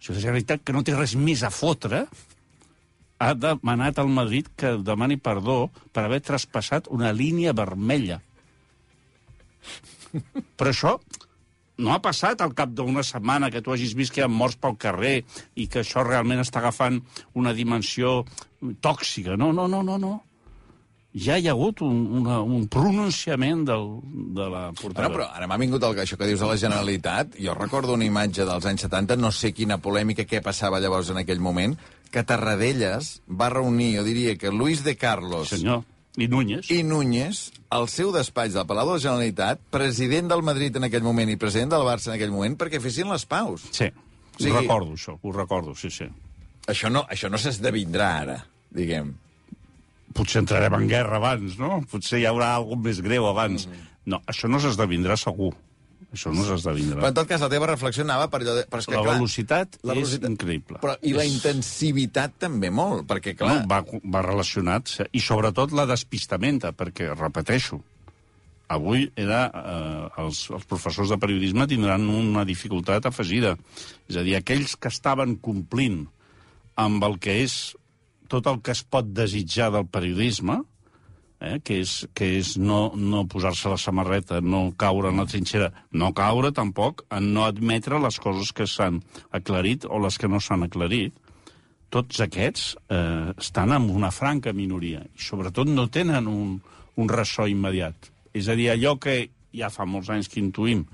o 0.04 0.15
la 0.15 0.19
Generalitat 0.19 0.63
que 0.65 0.75
no 0.75 0.83
té 0.83 0.95
res 0.98 1.15
més 1.15 1.44
a 1.44 1.51
fotre, 1.54 2.06
ha 3.24 3.33
demanat 3.38 4.00
al 4.01 4.12
Madrid 4.12 4.50
que 4.60 4.75
demani 4.83 5.15
perdó 5.21 5.69
per 5.94 6.04
haver 6.06 6.19
traspassat 6.25 6.89
una 6.92 7.13
línia 7.15 7.54
vermella. 7.56 8.19
Però 10.57 10.74
això 10.74 10.98
no 11.83 11.94
ha 11.94 12.01
passat 12.04 12.42
al 12.44 12.54
cap 12.57 12.74
d'una 12.75 13.04
setmana 13.07 13.50
que 13.54 13.62
tu 13.63 13.74
hagis 13.74 13.95
vist 13.98 14.13
que 14.13 14.21
hi 14.21 14.25
ha 14.25 14.31
morts 14.31 14.60
pel 14.62 14.75
carrer 14.77 15.15
i 15.56 15.68
que 15.71 15.81
això 15.81 16.04
realment 16.06 16.44
està 16.44 16.60
agafant 16.62 17.00
una 17.39 17.54
dimensió 17.56 18.21
tòxica. 18.83 19.38
No, 19.39 19.54
no, 19.56 19.68
no, 19.71 19.81
no, 19.88 19.98
no. 19.98 20.13
Ja 21.13 21.36
hi 21.38 21.45
ha 21.48 21.51
hagut 21.54 21.81
un, 21.86 21.98
una, 22.24 22.39
un 22.42 22.63
pronunciament 22.68 23.63
del, 23.68 23.83
de 24.33 24.48
la 24.50 24.63
portada. 24.74 25.10
Bueno, 25.10 25.13
però 25.19 25.27
ara 25.38 25.45
m'ha 25.48 25.60
vingut 25.62 25.83
el, 25.86 26.00
això 26.01 26.18
que 26.18 26.25
dius 26.25 26.42
de 26.42 26.48
la 26.50 26.57
Generalitat. 26.57 27.36
Jo 27.38 27.54
recordo 27.54 27.94
una 27.94 28.06
imatge 28.07 28.48
dels 28.50 28.65
anys 28.65 28.81
70, 28.88 29.15
no 29.21 29.30
sé 29.31 29.51
quina 29.54 29.77
polèmica, 29.77 30.25
què 30.25 30.42
passava 30.42 30.80
llavors 30.81 31.12
en 31.13 31.21
aquell 31.21 31.39
moment, 31.39 31.75
que 32.10 32.24
Tarradellas 32.25 33.19
va 33.30 33.50
reunir, 33.54 33.92
jo 34.00 34.04
diria 34.07 34.36
que 34.42 34.50
Luis 34.51 34.83
de 34.83 34.95
Carlos 34.98 35.50
Senyor. 35.53 35.84
I 36.17 36.27
Núñez. 36.29 36.67
i 36.70 36.84
Núñez 36.86 37.48
al 37.74 37.88
seu 37.89 38.12
despatx 38.13 38.53
del 38.53 38.67
Palau 38.70 38.91
de 38.91 39.00
la 39.00 39.01
Generalitat, 39.01 39.62
president 39.74 40.27
del 40.29 40.43
Madrid 40.46 40.75
en 40.77 40.84
aquell 40.86 41.01
moment 41.05 41.29
i 41.34 41.38
president 41.41 41.72
del 41.74 41.86
Barça 41.88 42.10
en 42.12 42.17
aquell 42.20 42.29
moment, 42.34 42.58
perquè 42.58 42.82
fessin 42.82 43.10
les 43.10 43.25
paus. 43.25 43.65
Sí, 43.72 43.89
O 43.89 44.38
sigui- 44.43 44.53
ho 44.53 44.60
recordo, 44.62 44.93
això, 44.93 45.17
ho 45.22 45.32
recordo, 45.34 45.74
sí, 45.75 45.89
sí. 45.89 46.05
Això 46.70 46.89
no, 46.89 47.01
això 47.10 47.29
no 47.29 47.38
s'esdevindrà 47.41 48.12
ara, 48.22 48.38
diguem. 48.74 49.13
Potser 50.13 50.41
entrarem 50.43 50.74
en 50.79 50.88
guerra 50.89 51.17
abans, 51.20 51.58
no? 51.60 51.82
Potser 51.91 52.20
hi 52.22 52.25
haurà 52.29 52.53
alguna 52.55 52.89
més 52.89 53.01
greu 53.01 53.25
abans. 53.29 53.67
Mm. 53.67 53.86
No, 54.13 54.20
això 54.29 54.50
no 54.51 54.60
s'esdevindrà 54.62 55.15
segur. 55.20 55.53
Això 56.13 56.29
no 56.29 56.43
Però 56.43 56.53
s'esdevindrà. 56.53 57.08
en 57.10 57.15
tot 57.17 57.25
cas, 57.25 57.41
la 57.41 57.48
teva 57.50 57.65
reflexió 57.65 58.03
anava 58.05 58.27
per 58.29 58.43
allò 58.43 58.53
de... 58.60 58.65
Però 58.70 58.82
és 58.84 58.86
que, 58.86 58.93
La 58.93 59.01
clar, 59.01 59.15
velocitat 59.17 59.79
és 59.96 60.12
increïble. 60.20 60.77
Però, 60.84 60.93
I 61.01 61.13
la 61.15 61.24
És- 61.25 61.34
intensivitat 61.39 62.36
també 62.43 62.70
molt, 62.70 63.08
perquè, 63.10 63.34
clar... 63.39 63.63
No, 63.63 63.70
va, 63.72 63.79
va 64.13 64.22
relacionat, 64.22 64.91
i 65.10 65.20
sobretot 65.24 65.74
la 65.74 65.88
despistamenta, 65.89 66.70
perquè, 66.77 67.10
repeteixo, 67.17 67.79
avui 68.74 69.08
era, 69.20 69.48
eh, 69.53 70.22
els, 70.22 70.43
els 70.53 70.65
professors 70.70 71.10
de 71.10 71.17
periodisme 71.22 71.65
tindran 71.72 72.05
una 72.10 72.46
dificultat 72.46 73.05
afegida. 73.10 73.55
És 74.10 74.17
a 74.17 74.24
dir, 74.25 74.36
aquells 74.38 74.75
que 74.77 74.93
estaven 74.93 75.36
complint 75.41 76.03
amb 76.79 77.03
el 77.10 77.17
que 77.22 77.39
és 77.43 77.58
tot 78.34 78.50
el 78.50 78.62
que 78.66 78.74
es 78.74 78.82
pot 78.84 79.10
desitjar 79.13 79.70
del 79.74 79.86
periodisme, 79.86 80.62
eh, 81.44 81.60
que 81.63 81.80
és, 81.84 81.96
que 82.18 82.30
és 82.40 82.56
no, 82.58 82.94
no 82.98 83.25
posar-se 83.30 83.70
la 83.70 83.80
samarreta, 83.82 84.42
no 84.42 84.72
caure 84.80 85.12
en 85.12 85.22
la 85.22 85.28
trinxera, 85.30 85.70
no 85.92 86.13
caure 86.18 86.54
tampoc 86.56 87.06
en 87.13 87.34
no 87.36 87.46
admetre 87.46 88.02
les 88.02 88.18
coses 88.24 88.54
que 88.56 88.68
s'han 88.70 89.02
aclarit 89.32 89.86
o 89.86 90.02
les 90.02 90.18
que 90.18 90.32
no 90.32 90.42
s'han 90.42 90.66
aclarit, 90.66 91.13
tots 91.94 92.24
aquests 92.25 92.74
eh, 92.90 93.34
estan 93.38 93.75
en 93.75 93.86
una 93.94 94.10
franca 94.10 94.54
minoria 94.58 95.04
i 95.06 95.22
sobretot 95.22 95.70
no 95.70 95.86
tenen 95.94 96.25
un, 96.32 96.58
un 96.98 97.10
ressò 97.12 97.46
immediat. 97.50 98.10
És 98.34 98.50
a 98.50 98.58
dir, 98.58 98.72
allò 98.74 98.96
que 98.98 99.20
ja 99.54 99.70
fa 99.70 99.86
molts 99.86 100.10
anys 100.10 100.32
que 100.32 100.42
intuïm, 100.42 100.88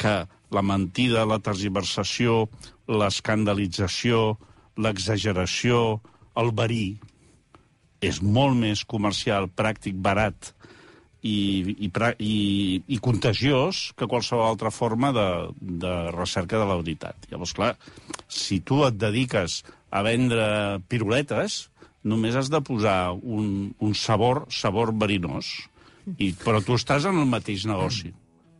que 0.00 0.24
la 0.50 0.62
mentida, 0.66 1.22
la 1.28 1.38
tergiversació, 1.38 2.48
l'escandalització, 2.90 4.40
l'exageració, 4.80 6.00
el 6.38 6.52
verí, 6.56 6.98
és 8.00 8.20
molt 8.22 8.56
més 8.56 8.84
comercial, 8.88 9.48
pràctic, 9.52 9.96
barat 10.00 10.52
i, 11.22 11.76
i, 11.84 11.90
i, 12.18 12.36
i 12.88 12.98
contagiós 13.02 13.90
que 13.96 14.08
qualsevol 14.08 14.46
altra 14.46 14.72
forma 14.72 15.10
de, 15.12 15.26
de 15.60 15.94
recerca 16.16 16.58
de 16.60 16.68
la 16.68 16.78
veritat. 16.80 17.28
Llavors, 17.32 17.52
clar, 17.56 17.74
si 18.28 18.60
tu 18.64 18.80
et 18.86 18.96
dediques 18.96 19.60
a 19.90 20.02
vendre 20.06 20.80
piruletes, 20.88 21.66
només 22.06 22.36
has 22.38 22.48
de 22.48 22.62
posar 22.64 23.12
un, 23.12 23.74
un 23.78 23.92
sabor, 23.94 24.46
sabor 24.48 24.94
verinós. 24.96 25.52
I, 26.16 26.32
però 26.40 26.62
tu 26.64 26.78
estàs 26.78 27.04
en 27.06 27.20
el 27.20 27.28
mateix 27.28 27.66
negoci. 27.68 28.14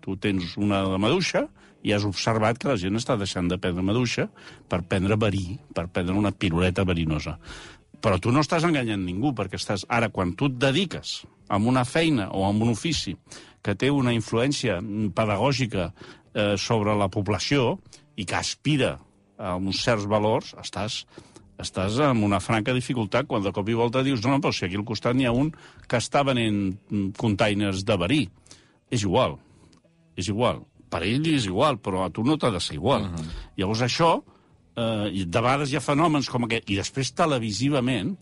Tu 0.04 0.16
tens 0.20 0.52
una 0.60 0.82
de 0.86 1.00
maduixa 1.00 1.46
i 1.82 1.94
has 1.94 2.04
observat 2.04 2.58
que 2.60 2.68
la 2.68 2.78
gent 2.80 2.98
està 2.98 3.16
deixant 3.18 3.48
de 3.48 3.58
prendre 3.60 3.84
maduixa 3.84 4.28
per 4.68 4.82
prendre 4.88 5.16
verí, 5.20 5.58
per 5.74 5.88
prendre 5.88 6.16
una 6.16 6.32
piruleta 6.32 6.84
verinosa. 6.84 7.38
Però 8.00 8.16
tu 8.20 8.32
no 8.32 8.44
estàs 8.44 8.64
enganyant 8.64 9.02
ningú, 9.04 9.34
perquè 9.36 9.60
estàs... 9.60 9.84
Ara, 9.88 10.08
quan 10.12 10.34
tu 10.36 10.48
et 10.48 10.56
dediques 10.60 11.20
amb 11.52 11.68
una 11.68 11.84
feina 11.84 12.30
o 12.36 12.46
amb 12.48 12.64
un 12.64 12.72
ofici 12.72 13.16
que 13.64 13.74
té 13.76 13.90
una 13.92 14.14
influència 14.16 14.78
pedagògica 15.16 15.90
eh, 15.90 16.54
sobre 16.56 16.96
la 16.96 17.10
població 17.12 17.74
i 18.16 18.24
que 18.24 18.38
aspira 18.38 18.94
a 19.40 19.56
uns 19.56 19.82
certs 19.84 20.08
valors, 20.08 20.54
estàs 20.60 21.02
estàs 21.60 21.98
amb 22.00 22.24
una 22.24 22.40
franca 22.40 22.72
dificultat 22.72 23.28
quan 23.28 23.44
de 23.44 23.52
cop 23.52 23.68
i 23.68 23.76
volta 23.76 24.00
dius 24.00 24.22
no, 24.24 24.32
no, 24.32 24.40
però 24.40 24.52
si 24.56 24.64
aquí 24.64 24.78
al 24.80 24.86
costat 24.88 25.16
n'hi 25.16 25.26
ha 25.28 25.34
un 25.36 25.50
que 25.84 26.00
està 26.00 26.22
venent 26.24 26.60
mm, 26.72 27.10
containers 27.20 27.84
de 27.84 27.96
verí. 28.00 28.20
És 28.90 29.04
igual, 29.04 29.36
és 30.16 30.30
igual. 30.32 30.64
Per 30.90 31.02
ell 31.06 31.26
és 31.30 31.46
igual, 31.46 31.78
però 31.78 32.04
a 32.06 32.10
tu 32.10 32.24
no 32.26 32.36
t'ha 32.36 32.50
de 32.50 32.60
ser 32.60 32.74
igual. 32.74 33.02
Uh 33.06 33.14
-huh. 33.14 33.26
Llavors 33.56 33.82
això, 33.82 34.22
eh, 34.76 35.08
i 35.12 35.24
de 35.24 35.40
vegades 35.40 35.70
hi 35.72 35.76
ha 35.76 35.80
fenòmens 35.80 36.28
com 36.28 36.44
aquest, 36.44 36.68
i 36.70 36.76
després 36.76 37.12
televisivament, 37.14 38.16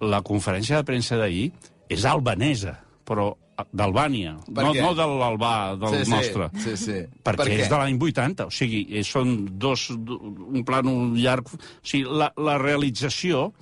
la 0.00 0.22
conferència 0.22 0.76
de 0.76 0.84
premsa 0.84 1.16
d'ahir 1.16 1.52
és 1.88 2.04
albanesa, 2.04 2.80
però 3.04 3.34
d'Albània, 3.72 4.38
Per 4.54 4.64
no, 4.64 4.72
no 4.72 4.94
de 4.94 5.04
l'Albà, 5.06 5.76
del 5.76 5.98
Sí, 5.98 6.04
sí, 6.04 6.10
nostre. 6.10 6.50
sí, 6.54 6.76
sí. 6.76 6.98
Perquè 7.22 7.36
Per 7.36 7.46
què? 7.46 7.58
és 7.60 7.68
de 7.68 7.76
l'any 7.76 7.98
80, 8.00 8.46
o 8.46 8.50
sigui, 8.50 8.86
eh, 8.90 9.02
són 9.04 9.58
dos, 9.58 9.90
un 9.90 10.64
plànol 10.64 11.12
llarg... 11.20 11.46
O 11.46 11.58
sigui, 11.82 12.04
la, 12.08 12.32
la 12.38 12.56
realització 12.56 13.52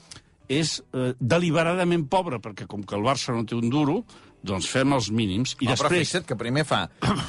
és 0.48 0.82
eh, 0.94 1.14
deliberadament 1.18 2.06
pobra, 2.08 2.38
perquè 2.38 2.66
com 2.66 2.84
que 2.84 2.94
el 2.94 3.02
Barça 3.02 3.34
no 3.34 3.44
té 3.44 3.54
un 3.56 3.68
duro, 3.68 4.04
doncs 4.46 4.68
fem 4.70 4.92
els 4.94 5.08
mínims. 5.10 5.56
I 5.60 5.66
I 5.66 5.70
després... 5.72 5.88
Però 5.88 5.98
fixa't 5.98 6.26
que 6.28 6.36
primer 6.38 6.62
fa 6.68 6.84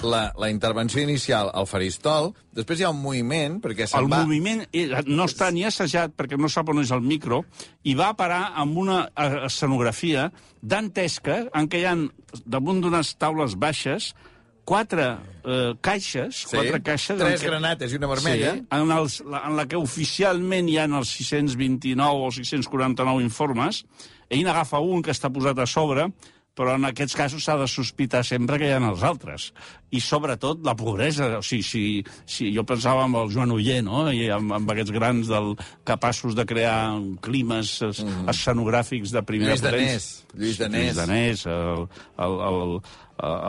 la, 0.05 0.29
la 0.37 0.49
intervenció 0.53 1.01
inicial 1.01 1.49
al 1.53 1.65
faristol, 1.67 2.31
després 2.55 2.79
hi 2.79 2.85
ha 2.85 2.91
un 2.93 3.01
moviment, 3.01 3.57
perquè 3.63 3.87
se'n 3.89 4.03
El 4.05 4.11
va... 4.11 4.21
moviment 4.27 4.61
eh, 4.71 4.87
no 5.09 5.25
està 5.25 5.49
ni 5.51 5.65
assajat 5.67 6.13
perquè 6.15 6.37
no 6.37 6.49
sap 6.53 6.69
on 6.69 6.83
és 6.83 6.91
el 6.95 7.01
micro 7.01 7.41
i 7.89 7.95
va 7.97 8.11
parar 8.19 8.51
amb 8.61 8.77
una 8.77 8.99
eh, 9.09 9.45
escenografia 9.49 10.29
dantesca 10.61 11.45
en 11.55 11.67
què 11.71 11.81
hi 11.81 11.87
ha 11.89 11.95
damunt 12.45 12.81
d'unes 12.83 13.15
taules 13.19 13.55
baixes 13.59 14.13
quatre 14.69 15.05
eh, 15.49 15.71
caixes, 15.81 16.43
Sí, 16.45 16.53
quatre 16.53 16.77
caixes... 16.85 17.17
tres 17.17 17.41
què- 17.41 17.47
granates 17.49 17.89
i 17.89 17.97
una 17.97 18.09
vermella. 18.11 18.51
Sí, 18.53 18.65
en, 18.77 18.91
els, 18.93 19.15
en 19.25 19.55
la 19.57 19.65
que 19.65 19.79
oficialment 19.81 20.69
hi 20.69 20.75
ha 20.77 20.85
els 20.85 21.09
629 21.17 22.27
o 22.27 22.29
649 22.35 23.23
informes. 23.25 23.81
Ell 24.29 24.43
n'agafa 24.45 24.77
un 24.85 25.01
que 25.01 25.09
està 25.15 25.31
posat 25.33 25.57
a 25.57 25.65
sobre, 25.65 26.05
però 26.57 26.75
en 26.75 26.87
aquests 26.89 27.15
casos 27.15 27.45
s'ha 27.45 27.55
de 27.59 27.67
sospitar 27.71 28.23
sempre 28.27 28.57
que 28.59 28.67
hi 28.67 28.73
ha 28.75 28.79
els 28.83 29.03
altres. 29.07 29.49
I 29.95 30.01
sobretot 30.03 30.59
la 30.67 30.75
pobresa. 30.77 31.29
O 31.39 31.43
sigui, 31.45 31.63
si, 31.63 31.83
si 32.29 32.49
jo 32.55 32.65
pensava 32.67 33.05
en 33.07 33.15
el 33.15 33.31
Joan 33.33 33.53
Uller, 33.55 33.79
no? 33.85 34.03
I 34.11 34.27
amb, 34.35 34.51
amb 34.57 34.73
aquests 34.73 34.93
grans 34.95 35.29
del, 35.31 35.53
capaços 35.87 36.35
de 36.35 36.45
crear 36.49 36.99
climes 37.25 37.77
es, 37.87 38.01
escenogràfics 38.03 39.13
de 39.15 39.23
primera 39.25 39.55
Lluís 39.55 39.63
Danés, 39.63 40.09
Lluís 40.35 40.59
Danés. 40.59 40.89
Lluís 40.89 40.99
Danés, 40.99 41.45
el, 41.47 41.87
el, 42.25 42.37
el, 42.49 42.75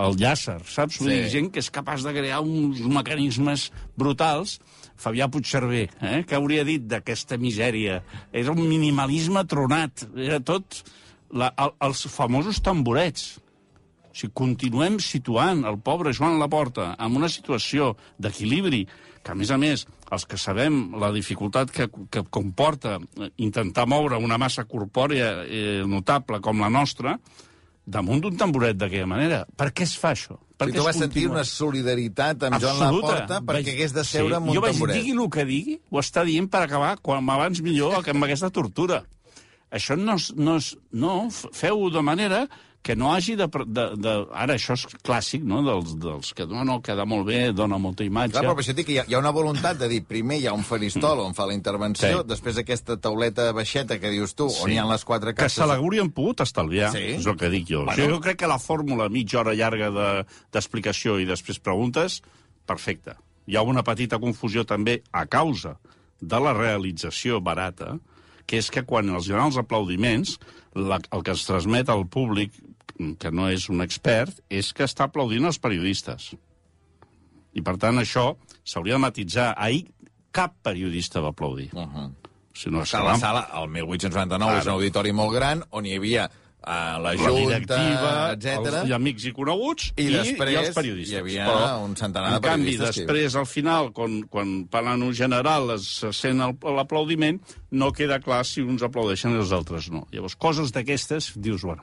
el 0.04 0.20
Llàcer, 0.22 0.60
saps? 0.70 1.00
Sí. 1.00 1.10
dir, 1.10 1.26
gent 1.34 1.50
que 1.50 1.64
és 1.64 1.72
capaç 1.74 2.06
de 2.06 2.14
crear 2.14 2.40
uns 2.46 2.84
mecanismes 2.86 3.70
brutals. 3.98 4.58
Fabià 5.00 5.30
Puigcerver, 5.32 5.86
eh? 6.04 6.22
que 6.28 6.36
hauria 6.36 6.62
dit 6.68 6.84
d'aquesta 6.84 7.38
misèria? 7.40 8.02
Era 8.36 8.52
un 8.52 8.66
minimalisme 8.68 9.46
tronat, 9.48 10.06
era 10.14 10.42
tot... 10.44 10.82
La, 11.32 11.52
el, 11.62 11.70
els 11.86 12.06
famosos 12.10 12.58
tamborets. 12.64 13.36
O 14.10 14.14
sigui, 14.16 14.32
continuem 14.34 14.98
situant 14.98 15.62
el 15.68 15.78
pobre 15.78 16.10
Joan 16.16 16.40
Laporta 16.42 16.96
en 16.98 17.14
una 17.16 17.28
situació 17.30 17.92
d'equilibri 18.18 18.84
que, 19.22 19.30
a 19.30 19.36
més 19.38 19.52
a 19.54 19.58
més, 19.60 19.84
els 20.10 20.24
que 20.26 20.38
sabem 20.40 20.96
la 20.98 21.12
dificultat 21.14 21.70
que, 21.70 21.86
que 22.10 22.24
comporta 22.34 22.96
intentar 23.38 23.86
moure 23.86 24.18
una 24.18 24.38
massa 24.40 24.64
corpòrea 24.66 25.44
eh, 25.44 25.82
notable 25.86 26.40
com 26.42 26.58
la 26.64 26.70
nostra, 26.72 27.14
damunt 27.86 28.20
d'un 28.24 28.36
tamboret 28.38 28.78
d'aquella 28.80 29.06
manera. 29.06 29.44
Per 29.56 29.70
què 29.70 29.86
es 29.86 29.94
fa 29.98 30.12
això? 30.16 30.36
Per 30.60 30.66
Si 30.68 30.74
tu 30.76 30.82
vas 30.84 30.98
sentir 30.98 31.28
una 31.30 31.44
solidaritat 31.46 32.42
amb 32.48 32.58
Joan 32.60 32.82
Absoluta. 32.82 33.14
Laporta 33.14 33.38
perquè 33.40 33.62
Vaig- 33.62 33.70
hagués 33.76 33.94
de 33.96 34.04
seure 34.04 34.34
sí. 34.34 34.36
amb 34.40 34.50
un 34.50 34.54
jo 34.58 34.60
vaig 34.66 34.74
tamboret. 34.74 34.96
dir, 34.98 35.04
digui 35.06 35.16
el 35.22 35.30
que 35.30 35.44
digui, 35.48 35.78
ho 35.88 36.02
està 36.02 36.24
dient 36.26 36.50
per 36.52 36.64
acabar 36.66 36.96
quan 37.00 37.30
abans 37.30 37.62
millor 37.64 38.02
que 38.04 38.10
amb 38.12 38.26
aquesta 38.26 38.50
tortura. 38.50 39.04
Això 39.70 39.96
no 39.96 40.16
és... 40.18 40.32
No, 40.36 40.56
és, 40.58 40.72
no 40.92 41.14
f- 41.30 41.48
feu-ho 41.54 41.90
de 41.94 42.02
manera 42.02 42.48
que 42.82 42.94
no 42.96 43.10
hagi 43.12 43.34
de, 43.36 43.44
de, 43.68 43.82
de... 44.00 44.12
Ara, 44.32 44.54
això 44.56 44.72
és 44.72 44.86
clàssic, 45.04 45.42
no?, 45.44 45.58
dels, 45.66 45.90
dels 46.00 46.30
que 46.32 46.46
no, 46.48 46.62
no, 46.64 46.78
queda 46.80 47.04
molt 47.04 47.26
bé, 47.28 47.52
dona 47.52 47.76
molta 47.76 48.06
imatge... 48.06 48.32
Clar, 48.38 48.42
però 48.46 48.54
per 48.56 48.64
això 48.64 48.72
dic 48.78 48.86
que 48.88 48.94
hi 48.94 48.98
ha, 49.02 49.04
hi 49.06 49.14
ha 49.14 49.20
una 49.20 49.34
voluntat 49.36 49.76
de 49.82 49.88
dir, 49.92 49.98
primer 50.08 50.38
hi 50.40 50.46
ha 50.48 50.54
un 50.56 50.64
faristol 50.64 51.20
on 51.20 51.36
fa 51.36 51.44
la 51.50 51.52
intervenció, 51.58 52.22
Sí. 52.22 52.28
després 52.30 52.56
aquesta 52.62 52.96
tauleta 52.96 53.50
baixeta 53.52 53.98
que 54.00 54.08
dius 54.14 54.32
tu, 54.34 54.48
on 54.64 54.72
hi 54.72 54.78
ha 54.80 54.86
les 54.88 55.04
quatre 55.04 55.34
que 55.36 55.42
caixes... 55.42 55.60
se 55.60 55.68
l'haurien 55.68 56.08
pogut 56.16 56.40
estalviar, 56.46 56.88
Sí. 56.96 57.04
és 57.20 57.28
el 57.28 57.36
que 57.36 57.52
dic 57.52 57.68
jo. 57.68 57.84
Bueno. 57.84 58.08
Jo 58.16 58.20
crec 58.24 58.40
que 58.40 58.48
la 58.48 58.58
fórmula 58.58 59.10
mitja 59.12 59.42
hora 59.44 59.52
llarga 59.54 59.90
de- 59.92 60.24
d'explicació 60.56 61.18
i 61.20 61.28
després 61.28 61.60
preguntes, 61.60 62.22
perfecte. 62.64 63.12
Hi 63.44 63.60
ha 63.60 63.62
una 63.66 63.84
petita 63.84 64.16
confusió 64.22 64.64
també 64.64 65.02
a 65.12 65.26
causa 65.28 65.76
de 66.20 66.40
la 66.40 66.56
realització 66.56 67.42
barata, 67.44 67.98
que 68.50 68.58
és 68.58 68.70
que 68.74 68.82
quan 68.82 69.12
els 69.14 69.28
donen 69.30 69.46
els 69.46 69.60
aplaudiments, 69.60 70.34
la, 70.74 70.98
el 71.14 71.22
que 71.26 71.34
es 71.36 71.46
transmet 71.46 71.90
al 71.92 72.08
públic, 72.10 72.56
que 73.22 73.30
no 73.32 73.46
és 73.48 73.68
un 73.70 73.80
expert, 73.84 74.42
és 74.50 74.72
que 74.76 74.84
està 74.84 75.06
aplaudint 75.06 75.46
els 75.46 75.60
periodistes. 75.62 76.32
I, 77.54 77.62
per 77.66 77.76
tant, 77.80 78.02
això 78.02 78.34
s'hauria 78.66 78.98
de 78.98 79.04
matitzar. 79.06 79.52
Ahir 79.56 79.86
cap 80.34 80.58
periodista 80.66 81.22
va 81.22 81.30
aplaudir. 81.30 81.70
Uh 81.72 81.86
-huh. 81.86 82.10
Si 82.52 82.68
no, 82.70 82.82
Que 82.82 82.98
la 82.98 83.16
sala, 83.16 83.48
el 83.62 83.68
1899, 83.68 84.58
és 84.58 84.66
un 84.66 84.72
auditori 84.72 85.12
molt 85.12 85.32
gran, 85.32 85.64
on 85.70 85.86
hi 85.86 85.94
havia 85.96 86.30
uh, 86.60 86.70
la 86.70 86.98
la 86.98 87.14
Junta, 87.16 87.78
etc. 88.34 88.74
els 88.84 88.92
amics 88.96 89.24
i 89.26 89.32
coneguts, 89.36 89.90
I 89.96 90.06
i, 90.08 90.10
després 90.14 90.52
i 90.52 90.58
els 90.60 90.74
periodistes. 90.76 91.12
hi 91.14 91.18
havia 91.20 91.46
un 91.84 91.96
centenar 91.96 92.30
de 92.30 92.36
en 92.36 92.42
canvi, 92.42 92.64
periodistes 92.76 92.94
que- 92.96 93.06
després, 93.06 93.36
al 93.36 93.46
final, 93.46 93.92
quan, 93.92 94.20
quan 94.28 94.66
parlant 94.70 95.02
un 95.02 95.14
general 95.14 95.70
es 95.76 95.86
se 96.00 96.12
sent 96.12 96.38
l'aplaudiment, 96.62 97.40
no 97.70 97.92
queda 97.92 98.20
clar 98.20 98.44
si 98.44 98.62
uns 98.62 98.82
aplaudeixen 98.82 99.32
i 99.32 99.40
els 99.42 99.52
altres 99.52 99.90
no. 99.90 100.06
Llavors, 100.12 100.36
coses 100.36 100.72
d'aquestes, 100.72 101.32
dius, 101.36 101.62
bueno, 101.62 101.82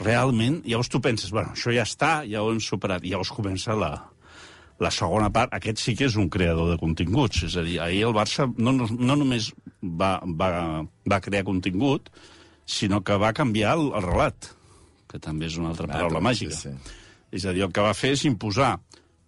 realment, 0.00 0.62
llavors 0.64 0.88
tu 0.88 1.00
penses, 1.02 1.30
bueno, 1.34 1.52
això 1.56 1.72
ja 1.74 1.82
està, 1.84 2.20
ja 2.28 2.42
ho 2.44 2.52
hem 2.52 2.60
superat, 2.62 3.04
i 3.04 3.10
llavors 3.12 3.32
comença 3.34 3.74
la, 3.76 3.90
la 4.80 4.90
segona 4.94 5.28
part, 5.34 5.52
aquest 5.56 5.82
sí 5.82 5.96
que 5.98 6.06
és 6.08 6.16
un 6.16 6.30
creador 6.32 6.70
de 6.70 6.78
continguts. 6.80 7.42
És 7.48 7.56
a 7.58 7.64
dir, 7.66 7.78
ahir 7.82 8.04
el 8.08 8.14
Barça 8.16 8.46
no, 8.56 8.72
no, 8.72 8.86
no 8.88 9.16
només 9.18 9.50
va, 9.82 10.20
va, 10.24 10.50
va 11.10 11.20
crear 11.20 11.44
contingut, 11.44 12.08
sinó 12.70 13.02
que 13.02 13.16
va 13.18 13.32
canviar 13.36 13.74
el, 13.78 13.88
el 13.98 14.04
relat, 14.06 14.52
que 15.10 15.18
també 15.18 15.48
és 15.50 15.56
una 15.58 15.72
altra 15.74 15.88
Ah, 15.90 15.92
paraula 15.96 16.20
màgica. 16.22 16.54
sí, 16.54 16.70
sí. 16.70 16.96
És 17.32 17.44
a 17.46 17.52
dir, 17.54 17.62
el 17.66 17.72
que 17.74 17.82
va 17.82 17.92
fer 17.94 18.12
és 18.16 18.24
imposar 18.26 18.76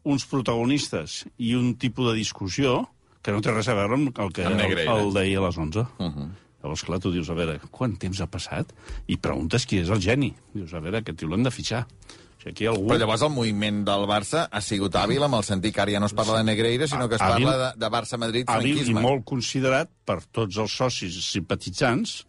uns 0.05 0.25
protagonistes 0.27 1.25
i 1.39 1.53
un 1.55 1.75
tipus 1.79 2.09
de 2.11 2.17
discussió 2.19 2.89
que 3.23 3.31
no 3.35 3.41
té 3.43 3.53
res 3.55 3.69
a 3.71 3.75
veure 3.79 3.95
amb 3.95 4.19
el 4.19 4.33
que 4.35 4.43
el, 4.47 4.57
el 4.59 5.13
d'ahir 5.15 5.37
a 5.39 5.45
les 5.47 5.59
11. 5.59 5.79
Uh. 5.99 6.09
-huh. 6.09 6.29
Llavors, 6.63 6.83
clar, 6.87 6.99
tu 7.01 7.11
dius, 7.11 7.29
a 7.31 7.35
veure, 7.35 7.61
quant 7.71 7.97
temps 7.99 8.21
ha 8.21 8.27
passat? 8.27 8.67
I 9.07 9.17
preguntes 9.17 9.67
qui 9.67 9.79
és 9.79 9.89
el 9.89 10.01
geni. 10.01 10.33
Dius, 10.55 10.73
a 10.75 10.81
veure, 10.81 10.99
aquest 10.99 11.19
tio 11.19 11.29
l'hem 11.29 11.43
de 11.43 11.51
fitxar. 11.51 11.83
O 11.83 12.43
sigui, 12.43 12.51
aquí 12.51 12.67
algú... 12.67 12.87
Però 12.89 12.99
llavors 12.99 13.23
el 13.23 13.31
moviment 13.31 13.85
del 13.85 14.05
Barça 14.07 14.49
ha 14.51 14.61
sigut 14.61 14.95
hàbil 14.95 15.23
amb 15.23 15.35
el 15.35 15.43
sentit 15.43 15.75
que 15.75 15.81
ara 15.81 15.91
ja 15.93 15.99
no 16.01 16.07
es 16.07 16.13
parla 16.15 16.39
de 16.39 16.45
Negreira, 16.45 16.87
sinó 16.87 17.09
que 17.09 17.17
es 17.17 17.21
Hàbil- 17.21 17.45
parla 17.47 17.73
de, 17.73 17.79
de 17.81 17.89
Barça-Madrid 17.91 18.45
hàbil 18.47 18.89
i 18.91 18.95
molt 18.95 19.25
considerat 19.25 19.89
per 20.05 20.21
tots 20.33 20.57
els 20.57 20.71
socis 20.77 21.15
simpatitzants 21.33 22.25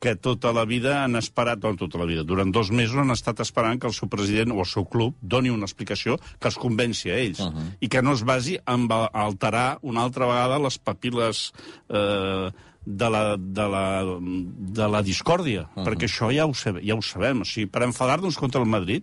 que 0.00 0.14
tota 0.16 0.52
la 0.52 0.64
vida 0.68 1.02
han 1.04 1.16
esperat, 1.16 1.62
no, 1.62 1.74
tota 1.76 1.98
la 1.98 2.06
vida, 2.08 2.24
durant 2.24 2.52
dos 2.52 2.70
mesos 2.70 2.98
han 3.00 3.14
estat 3.14 3.40
esperant 3.44 3.80
que 3.80 3.88
el 3.88 3.96
seu 3.96 4.10
president 4.12 4.52
o 4.52 4.60
el 4.60 4.70
seu 4.70 4.84
club 4.84 5.16
doni 5.22 5.52
una 5.52 5.68
explicació 5.68 6.18
que 6.38 6.50
els 6.50 6.58
convenci 6.60 7.10
a 7.10 7.18
ells 7.18 7.40
uh 7.40 7.50
-huh. 7.50 7.66
i 7.80 7.88
que 7.88 8.02
no 8.02 8.12
es 8.12 8.24
basi 8.24 8.58
en 8.66 8.88
alterar 8.90 9.78
una 9.82 10.02
altra 10.02 10.26
vegada 10.26 10.58
les 10.58 10.78
papiles 10.78 11.52
eh, 11.88 12.50
de 12.86 13.10
la, 13.10 13.36
de 13.36 13.68
la, 13.68 14.04
de 14.20 14.88
la 14.88 15.02
discòrdia, 15.02 15.62
uh 15.62 15.66
-huh. 15.74 15.84
perquè 15.86 16.06
això 16.06 16.30
ja 16.34 16.46
ho, 16.46 16.54
sabe, 16.54 16.80
ja 16.86 16.94
ho 16.94 17.02
sabem. 17.02 17.40
O 17.40 17.44
sigui, 17.44 17.66
per 17.66 17.82
enfadar-nos 17.82 18.36
contra 18.36 18.60
el 18.60 18.68
Madrid 18.68 19.02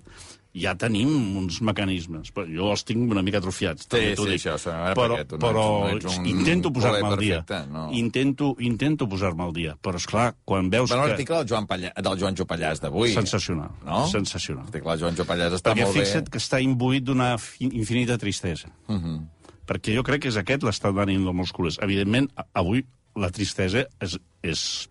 ja 0.53 0.75
tenim 0.77 1.09
uns 1.37 1.59
mecanismes. 1.65 2.29
Però 2.33 2.45
jo 2.45 2.67
els 2.71 2.83
tinc 2.85 3.09
una 3.11 3.23
mica 3.25 3.39
atrofiats. 3.39 3.87
t'ho 3.87 3.97
sí, 3.97 4.13
dic. 4.13 4.35
això, 4.37 4.53
això, 4.53 4.73
però, 4.93 5.15
perquè 5.17 5.27
tu 5.27 5.37
no 5.39 5.41
però 5.47 5.63
ets- 5.89 6.03
no 6.05 6.09
ets 6.11 6.17
un 6.19 6.25
intento 6.27 6.71
posar-me 6.71 7.07
al 7.07 7.17
dia. 7.17 7.43
no. 7.71 7.89
Intento, 7.91 8.55
intento 8.59 9.07
posar-me 9.09 9.43
al 9.43 9.53
dia. 9.53 9.75
Però, 9.81 9.95
és 9.97 10.05
clar 10.05 10.35
quan 10.45 10.69
veus 10.69 10.89
Bueno, 10.89 11.03
que... 11.03 11.09
l'article 11.09 11.37
del 11.37 11.47
Joan, 11.47 11.65
Pallà, 11.67 11.91
del 12.01 12.19
Joan 12.19 12.35
Jopallàs 12.35 12.79
d'avui. 12.81 13.13
Sensacional. 13.13 13.71
No? 13.83 14.07
Sensacional. 14.07 14.63
L'article 14.65 14.91
del 14.91 14.99
Joan 14.99 15.15
Jopallàs 15.15 15.53
està 15.53 15.73
Perquè 15.73 15.83
molt 15.87 15.95
bé. 15.97 16.05
fixa't 16.05 16.29
que 16.29 16.37
està 16.37 16.61
imbuït 16.61 17.03
d'una 17.03 17.37
fi- 17.37 17.69
infinita 17.73 18.17
tristesa. 18.17 18.69
Uh 18.87 18.95
-huh. 18.95 19.21
Perquè 19.65 19.95
jo 19.95 20.03
crec 20.03 20.21
que 20.21 20.27
és 20.29 20.37
aquest 20.37 20.61
l'estat 20.63 20.93
d'ànim 20.93 21.23
dels 21.23 21.35
molts 21.35 21.51
culers. 21.51 21.79
Evidentment, 21.81 22.29
avui 22.53 22.85
la 23.15 23.29
tristesa 23.31 23.87
és, 23.99 24.19
és, 24.43 24.89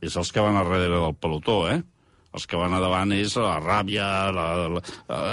és 0.00 0.16
els 0.16 0.32
que 0.32 0.40
van 0.40 0.56
a 0.56 0.64
darrere 0.64 0.88
del 1.00 1.14
pelotó, 1.14 1.68
eh? 1.70 1.82
Els 2.36 2.44
que 2.44 2.58
van 2.60 2.74
a 2.76 2.80
davant 2.82 3.12
és 3.16 3.34
la 3.40 3.56
ràbia, 3.62 4.06
la, 4.36 4.46
la, 4.74 4.82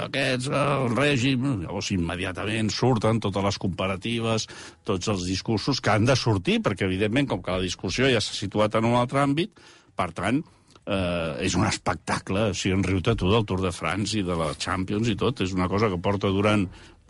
aquests, 0.06 0.48
el 0.48 0.94
règim... 0.96 1.44
Llavors, 1.66 1.90
immediatament 1.92 2.72
surten 2.72 3.20
totes 3.20 3.44
les 3.44 3.58
comparatives, 3.60 4.48
tots 4.88 5.12
els 5.12 5.26
discursos 5.28 5.82
que 5.84 5.92
han 5.92 6.08
de 6.08 6.16
sortir, 6.16 6.62
perquè, 6.64 6.88
evidentment, 6.88 7.28
com 7.28 7.42
que 7.44 7.58
la 7.58 7.64
discussió 7.64 8.08
ja 8.12 8.22
s'ha 8.24 8.36
situat 8.38 8.78
en 8.80 8.88
un 8.88 8.96
altre 8.96 9.20
àmbit, 9.20 9.60
per 9.96 10.08
tant, 10.16 10.40
eh, 10.86 11.32
és 11.44 11.56
un 11.58 11.66
espectacle, 11.68 12.50
o 12.52 12.56
sigui, 12.56 12.76
en 12.78 12.86
riu-te 12.86 13.16
tu 13.18 13.30
del 13.32 13.44
Tour 13.44 13.64
de 13.66 13.74
France 13.76 14.16
i 14.16 14.24
de 14.26 14.38
la 14.38 14.54
Champions 14.56 15.12
i 15.12 15.18
tot, 15.20 15.44
és 15.44 15.52
una 15.56 15.68
cosa 15.72 15.92
que 15.92 16.00
porta 16.00 16.32
durant 16.32 16.64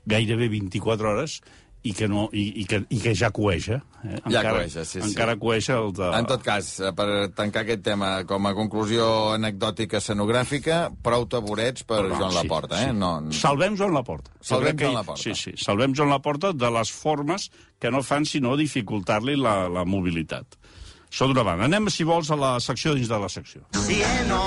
gairebé 0.07 0.51
24 0.51 1.13
hores 1.13 1.41
i 1.87 1.93
que, 1.95 2.09
no, 2.11 2.25
i, 2.35 2.63
i 2.63 2.65
que, 2.67 2.81
i 2.91 2.99
que 2.99 3.13
ja 3.15 3.29
coeja. 3.31 3.77
Eh? 4.03 4.17
Ja 4.25 4.41
encara, 4.41 4.53
coeja, 4.59 4.85
sí, 4.85 5.01
sí. 5.01 5.05
Encara 5.11 5.37
coeja 5.39 5.77
el 5.79 5.93
de... 5.95 6.09
En 6.19 6.27
tot 6.27 6.43
cas, 6.43 6.71
eh, 6.81 6.91
per 6.97 7.07
tancar 7.37 7.63
aquest 7.63 7.85
tema, 7.87 8.11
com 8.27 8.49
a 8.49 8.55
conclusió 8.59 9.07
anecdòtica 9.37 10.01
escenogràfica, 10.01 10.81
prou 11.07 11.29
taburets 11.31 11.87
per 11.87 12.03
No, 12.09 12.17
Joan 12.17 12.35
sí, 12.35 12.41
Laporta, 12.41 12.81
eh? 12.83 12.91
sí. 12.91 12.97
No, 12.99 13.13
Salvem 13.31 13.79
Joan 13.79 13.95
Laporta. 13.95 14.35
Salvem 14.41 14.73
crec 14.73 14.81
que 14.81 14.89
Joan 14.89 14.99
Laporta. 14.99 15.23
Sí, 15.23 15.35
sí, 15.39 15.55
salvem 15.63 15.95
Joan 15.95 16.11
Laporta 16.11 16.53
de 16.53 16.73
les 16.75 16.91
formes 16.91 17.51
que 17.79 17.91
no 17.95 18.03
fan 18.03 18.27
sinó 18.27 18.57
dificultar-li 18.59 19.37
la, 19.39 19.69
la 19.71 19.85
mobilitat. 19.87 20.59
Això 21.07 21.31
d'una 21.31 21.47
banda. 21.47 21.71
Anem, 21.71 21.87
si 21.95 22.05
vols, 22.05 22.33
a 22.35 22.37
la 22.37 22.57
secció 22.61 22.97
dins 22.99 23.09
de 23.09 23.21
la 23.23 23.31
secció. 23.31 23.63
Sì 23.87 24.03
e 24.03 24.25
no. 24.27 24.43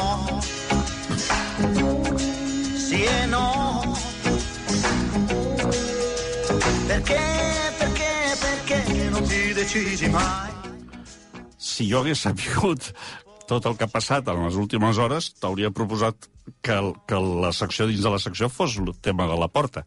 Sì 2.76 3.04
e 3.08 3.26
no. 3.32 3.69
Si 11.62 11.86
jo 11.86 12.00
hagués 12.00 12.24
sabut 12.26 12.88
tot 13.50 13.68
el 13.70 13.76
que 13.78 13.86
ha 13.86 13.92
passat 13.92 14.28
en 14.32 14.42
les 14.46 14.56
últimes 14.58 14.98
hores, 14.98 15.28
t'hauria 15.38 15.70
proposat 15.70 16.26
que, 16.66 16.74
el, 16.74 16.90
que 17.06 17.20
la 17.22 17.52
secció 17.54 17.86
dins 17.90 18.02
de 18.02 18.12
la 18.14 18.22
secció 18.22 18.50
fos 18.50 18.80
el 18.82 18.90
tema 18.98 19.28
de 19.30 19.38
la 19.38 19.48
porta. 19.50 19.84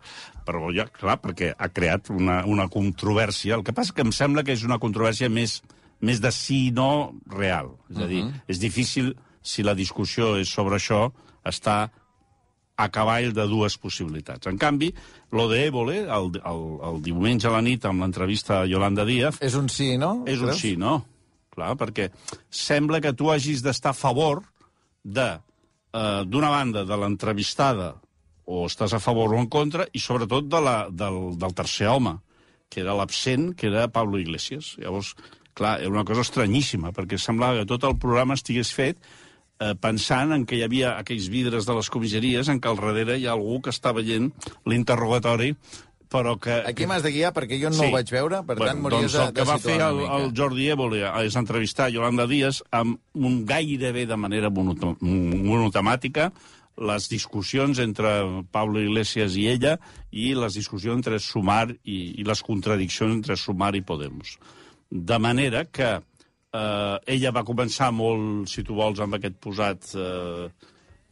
Però 0.46 0.70
ja, 0.74 0.86
clar, 0.86 1.16
perquè 1.22 1.52
ha 1.58 1.68
creat 1.74 2.12
una, 2.14 2.44
una 2.46 2.68
controvèrsia. 2.70 3.56
El 3.58 3.64
que 3.66 3.74
passa 3.74 3.94
que 3.94 4.06
em 4.06 4.14
sembla 4.14 4.44
que 4.46 4.54
és 4.54 4.62
una 4.66 4.78
controvèrsia 4.82 5.30
més, 5.30 5.60
més 5.98 6.22
de 6.22 6.30
sí 6.34 6.68
i 6.68 6.72
no 6.74 7.14
real. 7.26 7.74
És 7.90 8.02
a 8.02 8.10
dir, 8.10 8.22
és 8.46 8.62
difícil, 8.62 9.16
si 9.42 9.66
la 9.66 9.74
discussió 9.78 10.36
és 10.38 10.50
sobre 10.50 10.78
això, 10.78 11.08
estar 11.42 11.90
a 12.76 12.88
cavall 12.88 13.32
de 13.36 13.46
dues 13.48 13.76
possibilitats. 13.78 14.48
En 14.48 14.58
canvi, 14.58 14.92
lo 15.32 15.48
de 15.50 15.66
Évole, 15.66 16.02
el, 16.06 16.30
el, 16.40 16.62
el 16.88 17.00
diumenge 17.04 17.48
a 17.48 17.54
la 17.56 17.62
nit, 17.64 17.84
amb 17.88 18.04
l'entrevista 18.04 18.62
a 18.62 18.68
Yolanda 18.68 19.04
Díaz, 19.08 19.40
És 19.44 19.56
un 19.58 19.68
sí, 19.72 19.96
no? 20.00 20.22
és 20.26 20.40
un 20.40 20.54
sí, 20.56 20.74
no? 20.80 21.02
Clar, 21.52 21.74
perquè 21.76 22.08
sembla 22.48 23.02
que 23.04 23.12
tu 23.12 23.28
hagis 23.30 23.60
d'estar 23.64 23.92
a 23.92 23.98
favor 23.98 24.40
de, 25.04 25.28
eh, 25.92 26.22
d'una 26.24 26.50
banda, 26.52 26.86
de 26.88 26.96
l'entrevistada, 26.96 27.92
o 28.48 28.64
estàs 28.66 28.94
a 28.96 29.00
favor 29.00 29.34
o 29.34 29.38
en 29.38 29.48
contra, 29.52 29.86
i 29.92 30.00
sobretot 30.02 30.48
de 30.50 30.60
la, 30.60 30.76
del, 30.90 31.36
del 31.38 31.54
tercer 31.54 31.90
home, 31.92 32.16
que 32.72 32.80
era 32.82 32.96
l'absent, 32.96 33.52
que 33.54 33.68
era 33.68 33.86
Pablo 33.92 34.18
Iglesias. 34.18 34.74
Llavors, 34.80 35.12
clar, 35.54 35.78
era 35.80 35.92
una 35.92 36.06
cosa 36.08 36.24
estranyíssima, 36.24 36.94
perquè 36.96 37.20
semblava 37.20 37.60
que 37.60 37.68
tot 37.68 37.84
el 37.84 37.98
programa 38.00 38.34
estigués 38.38 38.72
fet 38.72 38.98
eh, 39.62 39.72
pensant 39.80 40.34
en 40.34 40.44
que 40.48 40.58
hi 40.58 40.64
havia 40.66 40.96
aquells 40.98 41.30
vidres 41.32 41.68
de 41.68 41.78
les 41.78 41.88
comissaries 41.94 42.50
en 42.50 42.60
què 42.60 42.70
al 42.72 42.80
darrere 42.82 43.16
hi 43.20 43.28
ha 43.30 43.36
algú 43.38 43.60
que 43.62 43.70
està 43.74 43.94
veient 43.96 44.32
l'interrogatori 44.66 45.54
però 46.12 46.34
que... 46.36 46.58
Aquí 46.68 46.84
m'has 46.84 47.00
de 47.00 47.08
guiar 47.14 47.30
perquè 47.32 47.56
jo 47.56 47.70
no 47.72 47.78
Sí. 47.78 47.86
ho 47.88 47.94
vaig 47.94 48.10
veure, 48.12 48.42
per 48.44 48.58
tant 48.58 48.76
Bueno, 48.82 48.82
m'hauries 48.82 49.06
doncs 49.06 49.14
de, 49.16 49.22
el 49.24 49.30
que 49.32 49.40
de 49.40 49.48
va 49.48 49.54
fer 49.62 49.78
el, 49.80 50.00
el 50.18 50.26
Jordi 50.36 50.66
Évole 50.74 51.06
és 51.24 51.36
entrevistar 51.40 51.86
Yolanda 51.94 52.26
Díaz 52.28 52.58
amb 52.70 52.98
un 53.16 53.38
gairebé 53.48 54.04
de 54.10 54.18
manera 54.20 54.50
monotemàtica 54.52 56.32
les 56.82 57.08
discussions 57.08 57.78
entre 57.82 58.10
Pablo 58.52 58.80
Iglesias 58.80 59.36
i 59.36 59.46
ella 59.52 59.78
i 60.10 60.32
les 60.36 60.54
discussions 60.56 61.00
entre 61.00 61.18
Sumar 61.20 61.70
i, 61.84 61.98
i 62.20 62.24
les 62.24 62.42
contradiccions 62.44 63.14
entre 63.20 63.36
Sumar 63.36 63.74
i 63.76 63.82
Podemos. 63.84 64.38
De 64.90 65.18
manera 65.18 65.64
que 65.64 65.94
eh, 66.52 66.96
ella 67.16 67.32
va 67.32 67.44
començar 67.48 67.90
molt, 67.92 68.48
si 68.52 68.62
tu 68.62 68.76
vols, 68.78 69.00
amb 69.00 69.18
aquest 69.18 69.38
posat 69.42 69.92
eh, 69.96 70.48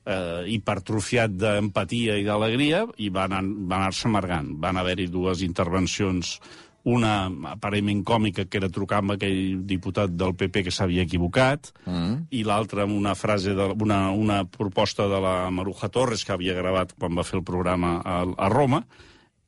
eh, 0.04 0.42
hipertrofiat 0.54 1.36
d'empatia 1.36 2.18
i 2.20 2.24
d'alegria 2.26 2.86
i 2.98 3.10
va 3.10 3.24
anar- 3.28 3.44
va 3.44 3.80
anar-se 3.82 4.08
amargant. 4.08 4.54
Van 4.60 4.76
haver-hi 4.76 5.08
dues 5.08 5.42
intervencions, 5.42 6.38
una 6.84 7.26
aparentment 7.52 8.02
còmica, 8.08 8.46
que 8.48 8.56
era 8.56 8.70
trucar 8.72 9.02
amb 9.02 9.12
aquell 9.12 9.66
diputat 9.68 10.14
del 10.16 10.32
PP 10.34 10.62
que 10.64 10.72
s'havia 10.72 11.02
equivocat, 11.04 11.72
mm. 11.84 12.14
i 12.32 12.40
l'altra 12.44 12.86
amb 12.86 12.96
una 12.96 13.14
frase, 13.14 13.52
de, 13.54 13.66
una, 13.84 14.10
una 14.12 14.44
proposta 14.48 15.04
de 15.08 15.20
la 15.20 15.50
Maruja 15.50 15.90
Torres, 15.92 16.24
que 16.24 16.32
havia 16.32 16.56
gravat 16.56 16.94
quan 16.98 17.16
va 17.16 17.24
fer 17.24 17.38
el 17.38 17.44
programa 17.44 18.00
a, 18.00 18.22
a 18.24 18.48
Roma, 18.48 18.86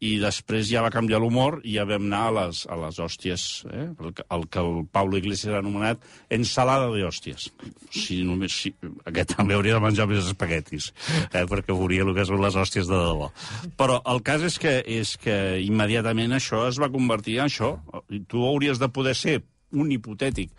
i 0.02 0.16
després 0.18 0.66
ja 0.66 0.82
va 0.82 0.90
canviar 0.90 1.20
l'humor 1.22 1.60
i 1.62 1.76
ja 1.76 1.84
vam 1.86 2.08
anar 2.08 2.22
a 2.26 2.32
les, 2.38 2.64
a 2.66 2.78
les 2.80 2.98
hòsties, 2.98 3.44
eh? 3.70 3.84
el, 4.02 4.14
el 4.34 4.46
que 4.50 4.62
el 4.62 4.80
Paulo 4.90 5.20
Iglesias 5.20 5.54
ha 5.54 5.60
anomenat 5.62 6.02
ensalada 6.34 6.88
de 6.90 7.04
hòsties. 7.06 7.46
Si 7.94 8.18
només, 8.26 8.56
si, 8.64 8.72
aquest 9.06 9.36
també 9.36 9.54
hauria 9.54 9.78
de 9.78 9.84
menjar 9.84 10.08
més 10.10 10.24
espaguetis, 10.26 10.90
eh? 11.30 11.44
perquè 11.46 11.70
veuria 11.70 12.02
el 12.02 12.10
que 12.16 12.26
són 12.26 12.42
les 12.42 12.58
hòsties 12.58 12.90
de 12.90 12.98
debò. 12.98 13.30
Però 13.78 14.00
el 14.10 14.24
cas 14.26 14.42
és 14.50 14.58
que, 14.58 14.74
és 14.82 15.14
que 15.22 15.38
immediatament 15.62 16.34
això 16.34 16.66
es 16.66 16.82
va 16.82 16.90
convertir 16.90 17.38
en 17.38 17.46
això. 17.46 17.76
Tu 18.10 18.42
hauries 18.42 18.82
de 18.82 18.90
poder 18.90 19.14
ser 19.18 19.38
un 19.72 19.94
hipotètic 19.94 20.50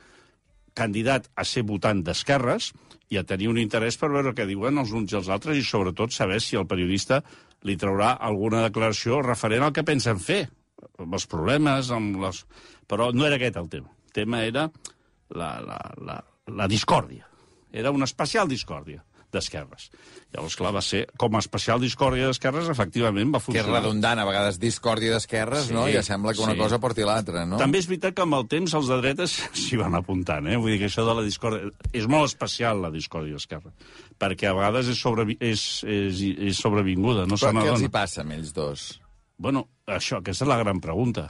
candidat 0.74 1.28
a 1.36 1.44
ser 1.46 1.68
votant 1.68 2.00
d'esquerres 2.02 2.72
i 3.14 3.20
a 3.20 3.28
tenir 3.28 3.50
un 3.52 3.60
interès 3.62 4.00
per 4.00 4.10
veure 4.14 4.34
què 4.34 4.48
diuen 4.50 4.80
els 4.82 4.94
uns 4.96 5.12
i 5.12 5.20
els 5.20 5.30
altres 5.30 5.60
i 5.60 5.66
sobretot 5.68 6.16
saber 6.16 6.40
si 6.42 6.58
el 6.58 6.66
periodista 6.70 7.22
li 7.68 7.78
traurà 7.80 8.14
alguna 8.20 8.64
declaració 8.66 9.22
referent 9.24 9.64
al 9.64 9.74
que 9.76 9.86
pensen 9.88 10.20
fer, 10.20 10.44
amb 11.00 11.16
els 11.16 11.28
problemes, 11.30 11.92
amb 11.96 12.20
les... 12.24 12.44
Però 12.90 13.12
no 13.16 13.26
era 13.26 13.40
aquest 13.40 13.58
el 13.62 13.70
tema. 13.72 13.94
El 14.10 14.16
tema 14.20 14.44
era 14.44 14.68
la, 15.32 15.52
la, 15.64 15.80
la, 16.04 16.20
la 16.52 16.68
discòrdia. 16.68 17.28
Era 17.72 17.94
una 17.96 18.06
especial 18.10 18.50
discòrdia 18.52 19.02
d'esquerres. 19.34 19.90
Llavors, 20.34 20.56
clar, 20.58 20.72
va 20.74 20.82
ser, 20.82 21.04
com 21.20 21.36
a 21.36 21.42
especial 21.44 21.82
discòrdia 21.82 22.30
d'esquerres, 22.30 22.70
efectivament 22.72 23.30
va 23.34 23.38
Que 23.42 23.44
és 23.44 23.46
funcionar. 23.60 23.82
redundant, 23.82 24.22
a 24.22 24.26
vegades 24.26 24.58
discòrdia 24.62 25.14
d'esquerres, 25.14 25.68
Sí, 25.68 25.74
no? 25.76 25.88
I 25.90 25.94
ja 25.98 26.02
sembla 26.06 26.34
que 26.34 26.42
una 26.42 26.56
sí. 26.56 26.62
cosa 26.64 26.80
porti 26.82 27.06
l'altra, 27.06 27.44
no? 27.46 27.60
També 27.62 27.82
és 27.84 27.90
veritat 27.90 28.16
que 28.18 28.24
amb 28.26 28.40
el 28.40 28.48
temps 28.50 28.74
els 28.74 28.90
de 28.90 28.98
dretes 29.02 29.36
s'hi 29.66 29.78
van 29.82 29.94
apuntant, 30.00 30.48
eh? 30.50 30.58
Vull 30.58 30.74
dir 30.74 30.80
que 30.82 30.90
això 30.90 31.06
de 31.06 31.14
la 31.20 31.26
discòrdia... 31.28 31.70
És 31.94 32.08
molt 32.10 32.32
especial, 32.32 32.82
la 32.82 32.90
discòrdia 32.94 33.38
d'esquerra, 33.38 33.74
perquè 34.18 34.50
a 34.50 34.56
vegades 34.58 34.90
és, 34.90 34.98
sobrevi... 35.02 35.38
és, 35.40 35.84
és, 35.84 36.26
és 36.50 36.58
sobrevinguda, 36.58 37.28
no 37.30 37.38
se 37.38 37.50
Però 37.52 37.62
què 37.62 37.76
els 37.76 37.86
hi 37.86 37.94
passa 37.94 38.22
amb 38.26 38.34
ells 38.40 38.54
dos? 38.58 38.90
Bueno, 39.38 39.68
això, 39.86 40.22
aquesta 40.22 40.46
és 40.46 40.50
la 40.50 40.58
gran 40.62 40.80
pregunta. 40.82 41.30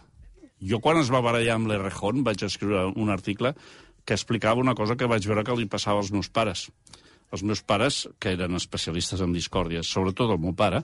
Jo 0.63 0.80
quan 0.80 0.96
es 1.02 1.10
va 1.12 1.20
barallar 1.20 1.58
amb 1.58 1.68
l'Errejón 1.68 2.24
vaig 2.24 2.44
escriure 2.46 2.86
un 2.96 3.10
article 3.12 3.52
que 4.06 4.16
explicava 4.16 4.62
una 4.62 4.76
cosa 4.76 4.96
que 4.96 5.08
vaig 5.08 5.26
veure 5.28 5.44
que 5.44 5.56
li 5.60 5.66
passava 5.68 6.00
als 6.00 6.12
meus 6.12 6.30
pares. 6.30 6.70
Els 7.34 7.43
meus 7.43 7.63
pares, 7.65 8.04
que 8.22 8.36
eren 8.38 8.58
especialistes 8.60 9.22
en 9.26 9.34
discòrdies, 9.34 9.89
sobretot 9.89 10.34
el 10.36 10.41
meu 10.41 10.54
pare, 10.58 10.84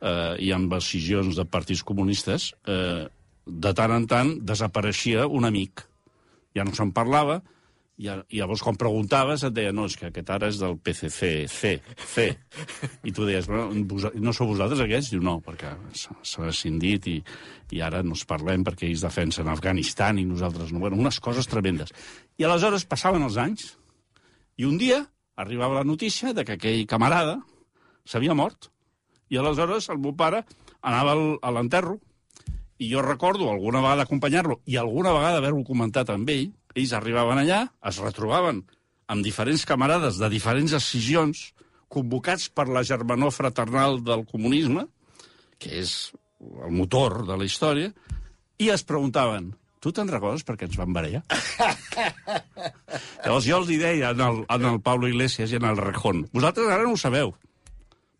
eh, 0.00 0.36
i 0.46 0.52
en 0.54 0.68
decisions 0.70 1.38
de 1.38 1.46
partits 1.46 1.82
comunistes, 1.86 2.52
eh, 2.66 3.06
de 3.46 3.72
tant 3.74 3.94
en 3.94 4.06
tant 4.06 4.36
desapareixia 4.46 5.26
un 5.26 5.48
amic. 5.48 5.82
Ja 6.54 6.66
no 6.66 6.74
se'n 6.76 6.92
parlava, 6.94 7.40
i, 8.00 8.08
llavors 8.38 8.62
quan 8.64 8.78
preguntaves 8.80 9.42
et 9.44 9.52
deia 9.52 9.74
no, 9.76 9.84
és 9.90 9.96
que 9.98 10.08
aquest 10.08 10.30
ara 10.32 10.48
és 10.48 10.58
del 10.60 10.78
PCC, 10.80 11.30
C, 11.52 11.72
C. 12.00 12.26
I 13.04 13.12
tu 13.12 13.26
deies, 13.28 13.48
bueno, 13.50 13.68
no 14.24 14.32
sou 14.36 14.48
vosaltres 14.48 14.80
aquests? 14.86 15.10
Diu, 15.12 15.20
no, 15.24 15.36
perquè 15.44 15.74
s'ha 15.92 16.46
rescindit 16.46 17.10
i, 17.12 17.18
i 17.76 17.82
ara 17.84 18.00
no 18.06 18.16
es 18.16 18.24
parlem 18.28 18.64
perquè 18.64 18.88
ells 18.88 19.04
defensen 19.04 19.50
Afganistan 19.52 20.20
i 20.20 20.24
nosaltres 20.28 20.72
no. 20.72 20.80
Bueno, 20.86 20.96
unes 21.00 21.20
coses 21.20 21.50
tremendes. 21.50 21.92
I 22.40 22.48
aleshores 22.48 22.88
passaven 22.88 23.26
els 23.26 23.36
anys 23.40 23.74
i 24.56 24.68
un 24.68 24.80
dia 24.80 25.02
arribava 25.40 25.80
la 25.80 25.84
notícia 25.88 26.34
de 26.36 26.44
que 26.44 26.58
aquell 26.58 26.86
camarada 26.90 27.38
s'havia 28.04 28.34
mort. 28.36 28.68
I 29.30 29.38
aleshores 29.40 29.88
el 29.92 29.98
meu 30.02 30.14
pare 30.18 30.44
anava 30.82 31.12
al- 31.16 31.38
a 31.42 31.50
l'enterro 31.54 31.98
i 32.80 32.88
jo 32.90 33.02
recordo 33.04 33.50
alguna 33.50 33.80
vegada 33.84 34.02
acompanyar-lo 34.08 34.60
i 34.66 34.76
alguna 34.80 35.12
vegada 35.12 35.38
haver-ho 35.38 35.62
comentat 35.64 36.10
amb 36.10 36.28
ell. 36.32 36.50
Ells 36.74 36.92
arribaven 36.94 37.38
allà, 37.42 37.64
es 37.88 37.98
retrobaven 37.98 38.62
amb 39.10 39.24
diferents 39.26 39.64
camarades 39.66 40.18
de 40.22 40.28
diferents 40.30 40.70
decisions 40.76 41.50
convocats 41.90 42.48
per 42.48 42.68
la 42.70 42.84
germanor 42.86 43.32
fraternal 43.34 43.98
del 44.06 44.22
comunisme, 44.24 44.86
que 45.58 45.80
és 45.82 46.12
el 46.40 46.70
motor 46.72 47.24
de 47.26 47.36
la 47.36 47.44
història, 47.44 47.90
i 48.62 48.70
es 48.70 48.84
preguntaven 48.86 49.50
tu 49.80 49.92
te'n 49.96 50.10
recordes 50.12 50.44
perquè 50.46 50.68
ens 50.68 50.78
van 50.78 50.92
barallar? 50.94 51.22
Llavors 53.24 53.46
jo 53.46 53.60
els 53.60 53.70
hi 53.72 53.78
deia 53.80 54.12
en 54.14 54.22
el, 54.24 54.42
en 54.48 54.66
el 54.72 54.80
Pablo 54.84 55.08
Iglesias 55.08 55.52
i 55.52 55.58
en 55.60 55.66
el 55.68 55.80
Rejón, 55.80 56.26
vosaltres 56.34 56.68
ara 56.68 56.84
no 56.84 56.94
ho 56.96 57.00
sabeu, 57.00 57.34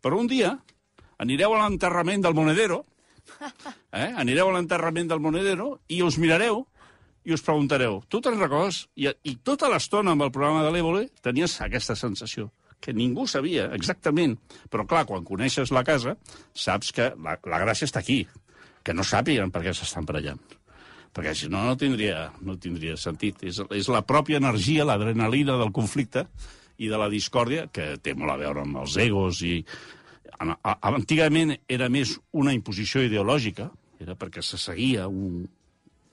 però 0.01 0.20
un 0.20 0.29
dia 0.31 0.55
anireu 1.20 1.55
a 1.55 1.62
l'enterrament 1.62 2.25
del 2.25 2.37
Monedero, 2.37 2.83
eh? 3.92 4.11
anireu 4.16 4.51
a 4.51 4.57
l'enterrament 4.57 5.11
del 5.11 5.20
Monedero 5.20 5.75
i 5.88 6.01
us 6.03 6.18
mirareu 6.18 6.64
i 7.29 7.35
us 7.37 7.44
preguntareu, 7.44 8.01
tu 8.09 8.23
te'n 8.25 8.40
recordes? 8.40 8.87
I, 8.96 9.11
I 9.12 9.37
tota 9.44 9.68
l'estona 9.68 10.16
amb 10.16 10.25
el 10.25 10.33
programa 10.33 10.64
de 10.64 10.73
l'Évole 10.73 11.11
tenies 11.20 11.59
aquesta 11.61 11.96
sensació 11.99 12.49
que 12.81 12.94
ningú 12.96 13.27
sabia 13.29 13.68
exactament. 13.77 14.38
Però, 14.73 14.87
clar, 14.88 15.05
quan 15.07 15.27
coneixes 15.29 15.70
la 15.70 15.85
casa, 15.85 16.16
saps 16.57 16.94
que 16.96 17.11
la, 17.12 17.37
la 17.44 17.61
gràcia 17.62 17.87
està 17.87 18.01
aquí, 18.01 18.23
que 18.83 18.96
no 18.96 19.05
sàpiguen 19.05 19.53
per 19.53 19.62
què 19.66 19.75
s'estan 19.77 20.09
barallant. 20.09 20.40
Perquè 21.14 21.35
si 21.35 21.49
no, 21.51 21.64
no 21.66 21.77
tindria, 21.77 22.29
no 22.46 22.57
tindria 22.57 22.96
sentit. 22.96 23.42
És, 23.42 23.59
és 23.75 23.88
la 23.90 24.03
pròpia 24.07 24.38
energia, 24.38 24.87
l'adrenalina 24.87 25.57
del 25.59 25.73
conflicte, 25.75 26.27
i 26.81 26.88
de 26.88 26.99
la 27.01 27.11
discòrdia, 27.12 27.66
que 27.73 27.96
té 28.01 28.14
molt 28.16 28.33
a 28.35 28.38
veure 28.40 28.64
amb 28.64 28.83
els 28.85 28.96
egos 29.01 29.42
i... 29.46 29.61
Antigament 30.40 31.53
era 31.68 31.90
més 31.92 32.14
una 32.33 32.55
imposició 32.57 33.03
ideològica, 33.05 33.66
era 34.01 34.14
perquè 34.16 34.40
se 34.40 34.57
seguia 34.57 35.05
un, 35.11 35.42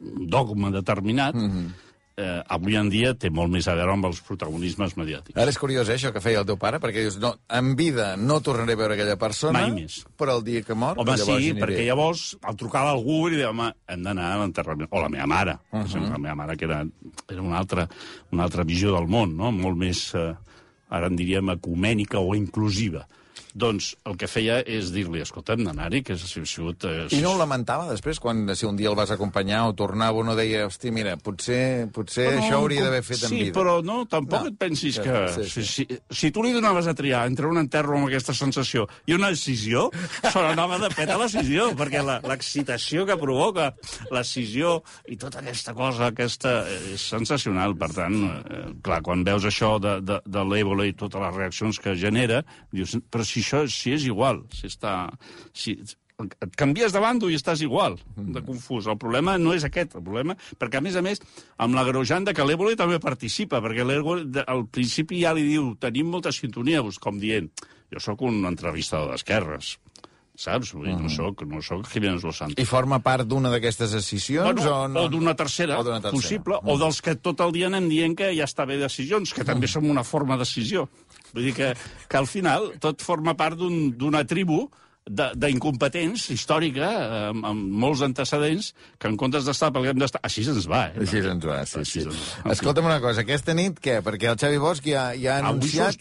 un 0.03 0.25
dogma 0.27 0.71
determinat, 0.73 1.37
mm 1.37 1.51
-hmm. 1.51 1.86
Eh, 2.17 2.41
avui 2.49 2.75
en 2.75 2.89
dia 2.89 3.13
té 3.13 3.29
molt 3.33 3.51
més 3.53 3.67
a 3.69 3.75
veure 3.77 3.93
amb 3.93 4.07
els 4.09 4.19
protagonismes 4.25 4.95
mediàtics. 4.97 5.37
Ara 5.37 5.53
és 5.53 5.59
curiós, 5.61 5.89
eh, 5.89 5.97
això 5.99 6.11
que 6.13 6.21
feia 6.23 6.41
el 6.41 6.47
teu 6.49 6.57
pare, 6.59 6.79
perquè 6.81 7.03
dius, 7.05 7.19
no, 7.21 7.35
en 7.47 7.75
vida 7.77 8.15
no 8.17 8.39
tornaré 8.41 8.73
a 8.73 8.81
veure 8.81 8.97
aquella 8.97 9.17
persona, 9.21 9.61
Mai 9.61 9.71
més. 9.75 9.99
però 10.17 10.39
el 10.39 10.43
dia 10.47 10.63
que 10.65 10.73
mor... 10.73 10.97
Home, 10.97 11.15
llavors 11.15 11.43
sí, 11.43 11.53
perquè 11.53 11.85
llavors 11.85 12.25
el 12.41 12.57
trucava 12.57 12.95
algú 12.95 13.27
i 13.27 13.35
li 13.35 13.41
deia, 13.41 13.51
home, 13.53 13.69
hem 13.87 14.03
d'anar 14.09 14.31
a 14.33 14.41
l'enterrament. 14.41 14.89
O 14.91 15.03
la 15.03 15.11
meva 15.13 15.27
mare, 15.29 15.59
uh 15.71 15.83
-huh. 15.83 16.09
la 16.09 16.17
meva 16.17 16.35
mare, 16.35 16.57
que 16.57 16.65
era, 16.65 16.85
era 17.29 17.41
una, 17.41 17.57
altra, 17.57 17.87
una 18.31 18.43
altra 18.43 18.63
visió 18.63 18.95
del 18.95 19.07
món, 19.07 19.37
no? 19.37 19.51
molt 19.51 19.77
més, 19.77 20.13
eh, 20.15 20.33
ara 20.89 21.07
en 21.07 21.15
diríem, 21.15 21.49
ecumènica 21.49 22.19
o 22.19 22.35
inclusiva. 22.35 23.07
Doncs 23.57 23.95
el 24.05 24.17
que 24.21 24.27
feia 24.29 24.59
és 24.69 24.91
dir-li, 24.93 25.21
escolta, 25.23 25.55
hem 25.57 25.63
d'anar-hi, 25.65 26.03
que 26.05 26.13
ha 26.13 26.19
sigut... 26.21 26.83
Eh, 26.85 27.07
I 27.17 27.21
no 27.23 27.31
ho 27.33 27.37
lamentava 27.39 27.87
després, 27.89 28.19
quan 28.21 28.43
si 28.55 28.67
un 28.69 28.75
dia 28.77 28.91
el 28.91 28.97
vas 28.99 29.09
acompanyar 29.15 29.63
o 29.65 29.73
tornava, 29.77 30.19
uno 30.21 30.35
deia, 30.37 30.67
hosti, 30.67 30.91
mira, 30.93 31.15
potser, 31.17 31.87
potser 31.95 32.27
Però 32.29 32.41
això 32.43 32.51
no, 32.53 32.59
hauria 32.61 32.83
d'haver 32.85 33.01
fet 33.07 33.23
en 33.25 33.31
sí, 33.33 33.39
vida. 33.47 33.55
però 33.57 33.79
no, 33.81 34.03
tampoc 34.05 34.45
No. 34.45 34.51
et 34.51 34.59
pensis 34.61 34.99
Sí, 34.99 35.01
que... 35.01 35.23
sí, 35.33 35.47
Si, 35.47 35.63
sí. 35.63 35.85
si, 35.89 35.97
si 36.21 36.31
tu 36.35 36.43
li 36.45 36.51
donaves 36.53 36.85
a 36.87 36.93
triar 36.93 37.23
entre 37.27 37.47
un 37.49 37.57
enterro 37.57 37.97
amb 37.97 38.07
aquesta 38.11 38.35
sensació 38.37 38.85
i 39.09 39.15
una 39.17 39.31
decisió, 39.33 39.87
se 40.21 40.37
n'anava 40.37 40.77
de 40.83 40.91
pet 40.93 41.09
a 41.09 41.17
la 41.17 41.25
decisió, 41.25 41.71
perquè 41.79 42.03
la- 42.05 42.19
l'excitació 42.29 43.07
que 43.09 43.17
provoca 43.17 43.71
la 44.11 44.21
decisió 44.21 44.77
i 45.09 45.17
tota 45.17 45.41
aquesta 45.41 45.73
cosa, 45.73 46.11
aquesta, 46.13 46.53
eh, 46.69 46.93
és 46.93 47.07
sensacional. 47.09 47.73
Per 47.77 47.89
tant, 47.95 48.15
eh, 48.27 48.61
clar, 48.85 49.01
quan 49.05 49.25
veus 49.25 49.45
això 49.49 49.75
de, 49.81 49.97
de, 50.05 50.21
de 50.25 50.45
l'èbola 50.45 50.85
i 50.85 50.93
totes 50.97 51.21
les 51.25 51.35
reaccions 51.41 51.79
que 51.81 51.95
genera, 51.97 52.43
dius, 52.71 52.93
però 53.09 53.25
si 53.25 53.41
això 53.47 53.63
si 53.71 53.95
és 53.95 54.05
igual, 54.11 54.43
si 54.53 54.67
està... 54.67 55.07
Si, 55.55 55.79
et 56.17 56.55
canvies 56.57 56.89
de 56.89 56.97
bando 56.97 57.27
i 57.29 57.35
estàs 57.37 57.61
igual 57.61 57.93
de 58.17 58.41
confús. 58.41 58.87
El 58.89 58.97
problema 58.97 59.35
no 59.37 59.51
és 59.53 59.61
aquest, 59.67 59.93
el 59.99 60.01
problema... 60.01 60.33
Perquè, 60.57 60.79
a 60.79 60.81
més 60.81 60.95
a 60.97 61.03
més, 61.05 61.21
amb 61.61 61.77
l'agreujant 61.77 62.25
de 62.25 62.33
que 62.33 62.45
l'Évole 62.49 62.73
també 62.75 62.97
participa, 62.99 63.59
perquè 63.61 63.85
l'Évole 63.85 64.25
de- 64.25 64.45
al 64.49 64.65
principi 64.65 65.19
ja 65.21 65.35
li 65.37 65.45
diu 65.45 65.75
tenim 65.77 66.09
molta 66.09 66.33
sintonia, 66.33 66.81
com 66.99 67.19
dient 67.21 67.51
jo 67.93 68.01
sóc 68.01 68.23
un 68.25 68.41
entrevistador 68.49 69.13
d'esquerres, 69.13 69.75
saps? 70.37 70.71
Vull 70.77 70.85
dir, 70.87 70.95
no 71.01 71.09
soc, 71.09 71.41
no 71.49 71.59
soc 71.65 71.87
Jiménez 71.89 72.23
Los 72.23 72.37
Santos. 72.37 72.61
I 72.61 72.65
forma 72.69 72.99
part 73.03 73.25
d'una 73.27 73.49
d'aquestes 73.49 73.91
decisions 73.97 74.45
Bueno, 74.61 74.71
o 74.71 74.87
no? 74.87 75.03
o 75.03 75.09
d'una 75.09 75.33
tercera, 75.35 75.79
O 75.79 75.83
tercera. 75.83 76.11
Mm. 76.11 76.19
possible, 76.21 76.59
o 76.63 76.77
dels 76.77 77.01
que 77.01 77.15
tot 77.17 77.41
el 77.41 77.51
dia 77.55 77.67
anem 77.71 77.89
dient 77.89 78.15
que 78.15 78.29
ja 78.37 78.45
està 78.45 78.65
bé 78.69 78.77
decisions, 78.77 79.33
que 79.33 79.43
també 79.43 79.67
som 79.67 79.85
una 79.89 80.03
forma 80.05 80.37
de 80.37 80.45
decisió. 80.45 80.87
Vull 81.33 81.49
dir 81.49 81.53
que, 81.57 81.73
que 82.07 82.17
al 82.17 82.27
final 82.29 82.71
tot 82.79 83.01
forma 83.01 83.33
part 83.35 83.57
d'un- 83.57 83.91
d'una 83.97 84.21
tribu 84.29 84.69
de- 85.09 85.31
d'incompetents 85.39 86.29
històrica, 86.35 86.87
amb, 87.31 87.45
amb 87.45 87.67
molts 87.81 88.01
antecedents, 88.05 88.73
que 88.99 89.07
en 89.07 89.17
comptes 89.17 89.45
d'estar 89.47 89.71
pel 89.73 89.83
que 89.87 89.89
hem 89.95 89.99
d'estar... 90.01 90.19
Així 90.27 90.43
ens 90.47 90.67
va, 90.69 90.85
eh? 90.91 90.99
Així 91.03 91.17
ens 91.23 91.45
va, 91.47 91.61
sí, 91.65 91.79
Així 91.79 92.01
sí. 92.01 92.05
ens 92.07 92.23
va. 92.45 92.51
Escolta'm 92.53 92.85
una 92.85 92.99
cosa, 93.01 93.23
aquesta 93.23 93.55
nit 93.57 93.79
què? 93.79 94.01
Perquè 94.05 94.29
el 94.33 94.37
Xavi 94.39 94.57
Bosch 94.61 94.83
ja, 94.85 95.09
ja 95.15 95.37
ha 95.37 95.45
Avui 95.45 95.57
anunciat... 95.57 95.97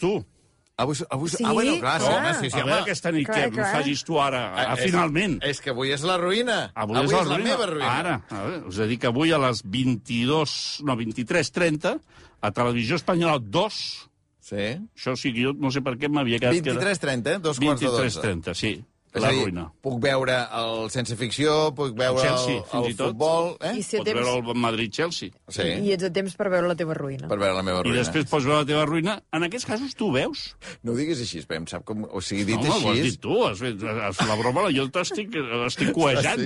sos 0.77 0.99
tu. 0.99 1.05
Avui, 1.07 1.07
avui, 1.09 1.29
Sí? 1.29 1.43
ah, 1.43 1.51
bueno, 1.53 1.79
clar, 1.79 2.01
sí, 2.01 2.07
home, 2.07 2.33
sí, 2.35 2.49
sí, 2.51 2.59
a 2.59 2.63
veure 2.63 2.73
home. 2.73 2.81
aquesta 2.83 3.11
nit 3.11 3.25
Clar, 3.25 3.37
què 3.47 3.51
clar. 3.55 3.71
facis 3.79 4.03
tu 4.05 4.19
ara, 4.21 4.41
a, 4.53 4.73
és, 4.75 4.83
finalment. 4.85 5.39
És 5.43 5.59
que 5.61 5.71
avui 5.71 5.91
és 5.91 6.03
la 6.03 6.17
ruïna. 6.17 6.71
Avui, 6.75 6.97
és, 7.03 7.11
la, 7.11 7.23
la 7.23 7.37
ruïna. 7.37 7.49
meva 7.49 7.65
ruïna. 7.65 7.93
Ara, 7.99 8.13
a 8.29 8.43
veure, 8.43 8.67
us 8.67 8.77
he 8.77 8.87
dit 8.87 9.01
que 9.01 9.07
avui 9.07 9.31
a 9.33 9.39
les 9.39 9.63
22, 9.65 10.81
no, 10.85 10.95
23.30, 10.95 11.99
a 12.41 12.51
Televisió 12.51 12.95
Espanyola 12.95 13.39
2, 13.39 14.09
Sí. 14.47 14.55
això 14.95 15.15
sí 15.17 15.33
que 15.33 15.43
jo 15.43 15.51
no 15.59 15.71
sé 15.71 15.81
per 15.83 15.97
què 15.99 16.07
m'havia 16.07 16.37
quedat... 16.39 16.53
23.30, 16.63 17.33
eh? 17.35 17.39
Dos 17.43 17.59
quarts 17.59 17.81
de 17.81 17.87
12. 17.87 18.21
23.30, 18.21 18.53
sí. 18.55 18.85
És 19.17 19.23
la 19.25 19.29
a 19.29 19.35
dir, 19.35 19.43
ruïna. 19.47 19.65
puc 19.83 19.97
veure 20.03 20.35
el 20.61 20.89
Sense 20.93 21.15
Ficció, 21.19 21.55
puc 21.77 21.95
veure 21.97 22.21
El 22.21 22.27
el, 22.27 22.29
Chelsea, 22.29 22.55
el, 22.61 22.65
fins 22.71 22.87
i 22.93 22.97
tot. 22.99 23.11
futbol... 23.15 23.49
Eh? 23.61 23.73
I 23.79 23.83
si 23.83 23.97
Pots 23.97 24.09
temps, 24.11 24.21
veure 24.23 24.53
el 24.53 24.61
Madrid-Chelsea. 24.67 25.29
Sí, 25.57 25.67
i 25.87 25.91
ets 25.97 26.07
a 26.07 26.11
temps 26.13 26.35
per 26.39 26.49
veure 26.53 26.69
la 26.71 26.75
teva 26.79 26.95
ruïna. 26.97 27.27
per 27.31 27.39
veure 27.41 27.55
la 27.57 27.65
meva 27.65 27.81
I 27.81 27.87
ruïna. 27.89 28.01
després 28.03 28.29
pots 28.31 28.45
veure 28.47 28.61
la 28.63 28.69
teva 28.69 28.85
ruïna. 28.89 29.17
En 29.33 29.47
aquests 29.49 29.65
casos 29.69 29.95
tu 29.97 30.07
ho 30.07 30.15
veus. 30.15 30.45
No 30.83 30.93
ho 30.93 30.97
diguis 30.99 31.19
així, 31.25 31.41
Pep, 31.47 31.67
sap 31.71 31.83
com... 31.87 32.05
O 32.11 32.21
sigui, 32.21 32.45
dit 32.47 32.55
no, 32.61 32.69
home, 32.71 32.85
ho 32.85 32.91
has 32.93 32.99
així... 33.01 33.11
dit 33.11 33.21
tu. 33.25 33.37
Has 33.47 33.59
fet, 33.65 33.83
has 34.07 34.17
fet 34.21 34.27
la 34.31 34.39
broma, 34.39 34.67
jo 34.75 34.87
t'estic 34.93 35.35
estic 35.67 35.91
coejant. 35.95 36.45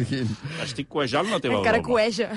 Estic 0.64 0.88
coejant 0.92 1.30
la 1.32 1.40
teva 1.44 1.60
Encara 1.62 1.82
broma. 1.82 1.94
coeja 1.94 2.30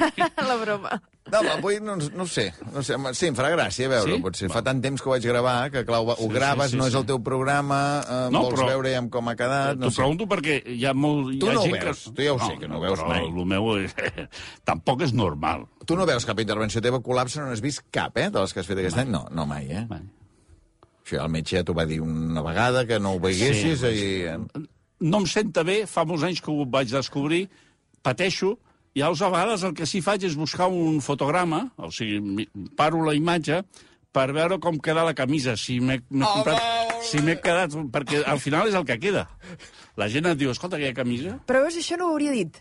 la 0.50 0.56
broma. 0.62 1.00
No, 1.30 1.38
home, 1.38 1.50
avui 1.54 1.76
no, 1.80 1.94
no 1.96 2.24
ho 2.24 2.26
sé. 2.26 2.48
No 2.72 2.80
ho 2.80 2.82
sé. 2.82 2.96
home, 2.96 3.12
Sí, 3.14 3.28
em 3.30 3.36
farà 3.38 3.52
gràcia 3.54 3.86
veure-ho, 3.88 4.16
Sí? 4.16 4.22
potser. 4.24 4.48
Va. 4.50 4.56
Fa 4.56 4.62
tant 4.66 4.80
temps 4.82 5.00
que 5.00 5.08
ho 5.08 5.12
vaig 5.12 5.22
gravar, 5.24 5.70
que 5.70 5.84
clar, 5.86 6.00
ho, 6.02 6.10
ho 6.10 6.16
Sí, 6.18 6.28
graves, 6.34 6.66
sí, 6.72 6.74
sí, 6.74 6.78
no 6.80 6.86
és 6.90 6.94
el 6.98 7.06
teu 7.06 7.20
programa, 7.22 7.78
eh, 8.02 8.28
No, 8.34 8.42
vols 8.42 8.58
però- 8.58 8.66
veure 8.72 8.90
ja 8.92 9.02
com 9.08 9.28
ha 9.30 9.36
quedat... 9.38 9.76
T'ho 9.78 9.84
No 9.84 9.90
sé. 9.90 10.00
pregunto 10.02 10.26
perquè 10.26 10.56
hi 10.66 10.84
ha 10.84 10.92
molt... 10.92 11.38
Tu 11.38 11.46
hi 11.46 11.50
ha 11.50 11.54
no 11.54 11.60
ho 11.60 11.62
gent 11.68 11.78
veus, 11.78 12.02
que... 12.08 12.12
tu 12.18 12.22
ja 12.26 12.32
ho 12.34 12.38
sé, 12.42 12.58
que 12.58 12.68
no 12.68 12.78
ho 12.78 12.80
veus 12.82 12.98
però 12.98 13.08
mai. 13.08 13.22
El 13.28 13.46
meu 13.46 13.70
és... 13.78 13.94
tampoc 14.68 15.02
és 15.06 15.12
normal. 15.14 15.64
Tu 15.86 15.94
no 15.96 16.04
veus 16.10 16.26
cap 16.26 16.40
intervenció 16.42 16.82
teva 16.82 16.98
col·lapse, 17.00 17.38
no 17.40 17.46
n'has 17.46 17.62
vist 17.62 17.84
cap, 17.94 18.18
eh, 18.18 18.28
de 18.28 18.40
les 18.42 18.52
que 18.52 18.60
has 18.60 18.66
fet 18.66 18.78
aquest 18.82 18.98
any? 18.98 19.08
No, 19.14 19.28
no 19.30 19.46
mai, 19.46 19.70
eh? 19.70 19.86
Mai. 19.88 20.02
Això 21.06 21.22
el 21.22 21.30
metge 21.30 21.56
ja 21.56 21.62
t'ho 21.64 21.74
va 21.74 21.86
dir 21.86 22.00
una 22.02 22.42
vegada, 22.42 22.84
que 22.86 22.98
no 22.98 23.14
ho 23.14 23.20
veiessis, 23.22 23.80
Sí, 23.80 24.26
i... 24.26 24.66
No 25.02 25.18
em 25.18 25.26
senta 25.26 25.62
bé, 25.66 25.84
fa 25.86 26.04
molts 26.06 26.22
anys 26.22 26.40
que 26.42 26.50
ho 26.50 26.66
vaig 26.66 26.90
descobrir, 26.92 27.48
pateixo, 28.02 28.56
i 28.94 29.00
llavors 29.00 29.22
a 29.24 29.30
vegades 29.32 29.62
el 29.64 29.72
que 29.78 29.86
sí 29.88 30.02
faig 30.04 30.24
és 30.28 30.34
buscar 30.36 30.66
un 30.68 31.00
fotograma, 31.00 31.62
o 31.80 31.88
sigui, 31.94 32.46
paro 32.76 33.00
la 33.06 33.14
imatge, 33.16 33.62
per 34.12 34.26
veure 34.36 34.58
com 34.60 34.76
queda 34.84 35.06
la 35.06 35.14
camisa, 35.16 35.54
si 35.56 35.78
m'he 35.80 36.02
comprat, 36.10 37.00
si 37.08 37.22
m'he 37.24 37.38
quedat... 37.40 37.72
Perquè 37.94 38.20
al 38.28 38.38
final 38.42 38.68
és 38.68 38.74
el 38.76 38.84
que 38.84 38.98
queda. 39.00 39.22
La 39.96 40.08
gent 40.12 40.28
et 40.28 40.36
diu, 40.40 40.50
escolta, 40.52 40.76
aquella 40.76 40.92
camisa... 40.98 41.38
Però 41.48 41.62
veus, 41.64 41.78
això 41.80 41.96
no 41.96 42.10
ho 42.10 42.16
hauria 42.18 42.34
dit. 42.36 42.58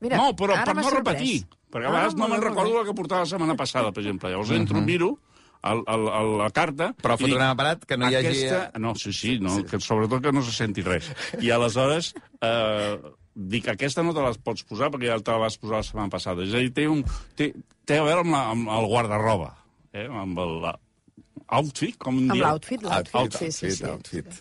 Mira, 0.00 0.20
no, 0.22 0.30
però 0.38 0.54
ara 0.54 0.70
per 0.70 0.76
no 0.78 0.84
sorprès. 0.86 1.18
repetir. 1.18 1.40
Perquè 1.68 1.84
a 1.84 1.90
Ah, 1.90 1.96
vegades 1.96 2.14
no 2.14 2.22
molt 2.28 2.36
me'n 2.36 2.44
recordo 2.46 2.78
la 2.78 2.84
que 2.86 2.94
portava 2.94 3.24
la 3.26 3.30
setmana 3.32 3.56
passada, 3.58 3.90
per 3.90 4.04
exemple. 4.04 4.30
Llavors 4.30 4.54
entro, 4.54 4.80
miro 4.80 5.10
el, 5.66 5.82
el, 5.90 6.06
el, 6.20 6.30
la 6.38 6.50
carta... 6.54 6.92
Però 7.02 7.16
dic, 7.18 7.26
fotograma 7.26 7.58
parat, 7.58 7.82
que 7.84 7.98
no 7.98 8.06
hi 8.06 8.14
hagi- 8.20 8.30
Aquesta... 8.46 8.78
No, 8.78 8.94
sí, 8.94 9.10
sí, 9.12 9.34
no, 9.42 9.58
que 9.66 9.82
sobretot 9.82 10.22
que 10.22 10.32
no 10.32 10.46
se 10.46 10.54
senti 10.54 10.86
res. 10.86 11.10
I 11.42 11.50
aleshores 11.58 12.12
eh, 12.38 12.94
dic, 13.38 13.68
aquesta 13.70 14.02
no 14.02 14.14
te 14.16 14.24
les 14.24 14.40
pots 14.42 14.66
posar 14.66 14.90
perquè 14.90 15.12
ja 15.12 15.20
te 15.22 15.34
la 15.34 15.44
vas 15.44 15.58
posar 15.60 15.80
la 15.80 15.86
setmana 15.86 16.10
passada. 16.12 16.42
És 16.42 16.56
a 16.56 16.62
dir, 16.64 16.72
té, 16.74 16.88
un, 16.90 17.04
té, 17.38 17.52
té 17.86 18.00
a 18.00 18.06
veure 18.06 18.26
amb, 18.26 18.34
la, 18.34 18.42
amb 18.56 18.72
el 18.74 18.90
guardarroba, 18.90 19.52
eh? 19.94 20.08
amb 20.10 20.42
el 20.42 20.56
la, 20.64 20.74
outfit, 21.60 21.96
com 22.02 22.18
en 22.18 22.28
Amb 22.32 22.36
diem. 22.36 22.44
l'outfit, 22.44 22.84
l'outfit, 22.84 23.38
sí, 23.38 23.50
sí, 23.54 23.70
sí. 23.78 23.86
outfit. 23.88 24.40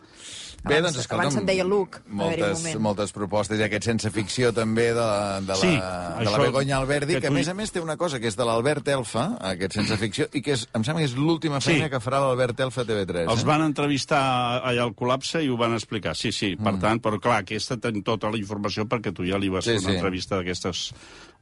Bé, 0.67 0.77
Abans- 0.77 0.93
doncs, 0.93 0.99
escolta'm... 1.05 1.23
abans 1.25 1.35
se'n 1.37 1.45
deia 1.47 1.65
un 1.65 1.71
moltes, 1.71 2.59
moment. 2.59 2.79
moltes 2.83 3.13
propostes, 3.15 3.59
i 3.59 3.63
aquest 3.65 3.87
sense 3.89 4.11
ficció 4.11 4.51
també 4.53 4.89
de 4.93 4.99
la, 4.99 5.39
de 5.41 5.47
la, 5.53 5.55
Sí, 5.55 5.71
de 5.73 6.29
la 6.29 6.37
Begoña 6.41 6.77
Alberdi, 6.77 7.15
que 7.15 7.21
que, 7.21 7.27
a 7.27 7.31
més 7.31 7.47
a 7.47 7.53
més 7.57 7.71
té 7.71 7.79
una 7.79 7.95
cosa, 7.97 8.19
que 8.19 8.27
és 8.27 8.35
de 8.37 8.45
l'Albert 8.47 8.87
Elfa, 8.93 9.37
aquest 9.53 9.77
sense 9.79 9.97
ficció, 9.97 10.27
i 10.33 10.41
que 10.45 10.53
és, 10.57 10.67
em 10.73 10.83
sembla 10.83 11.01
que 11.05 11.09
és 11.09 11.15
l'última 11.15 11.61
Sí. 11.61 11.71
feina 11.73 11.89
que 11.89 11.99
farà 12.03 12.19
l'Albert 12.23 12.59
Elfa 12.67 12.81
a 12.81 12.85
TV3. 12.85 13.27
Els 13.31 13.43
eh? 13.43 13.47
van 13.47 13.61
entrevistar 13.65 14.21
allà 14.63 14.83
al 14.83 14.93
col·lapse 14.95 15.41
i 15.43 15.49
ho 15.49 15.57
van 15.57 15.73
explicar. 15.73 16.15
Sí, 16.15 16.31
sí, 16.31 16.55
per 16.55 16.77
tant, 16.79 17.01
però 17.01 17.19
clar, 17.19 17.41
aquesta 17.45 17.77
ten 17.81 18.03
tota 18.03 18.29
la 18.29 18.37
informació 18.37 18.85
perquè 18.85 19.13
tu 19.13 19.25
ja 19.25 19.37
li 19.39 19.49
vas 19.49 19.65
Sí, 19.65 19.71
fer 19.77 19.79
una 19.83 19.89
sí. 19.91 19.95
entrevista 20.01 20.37
d'aquestes 20.37 20.93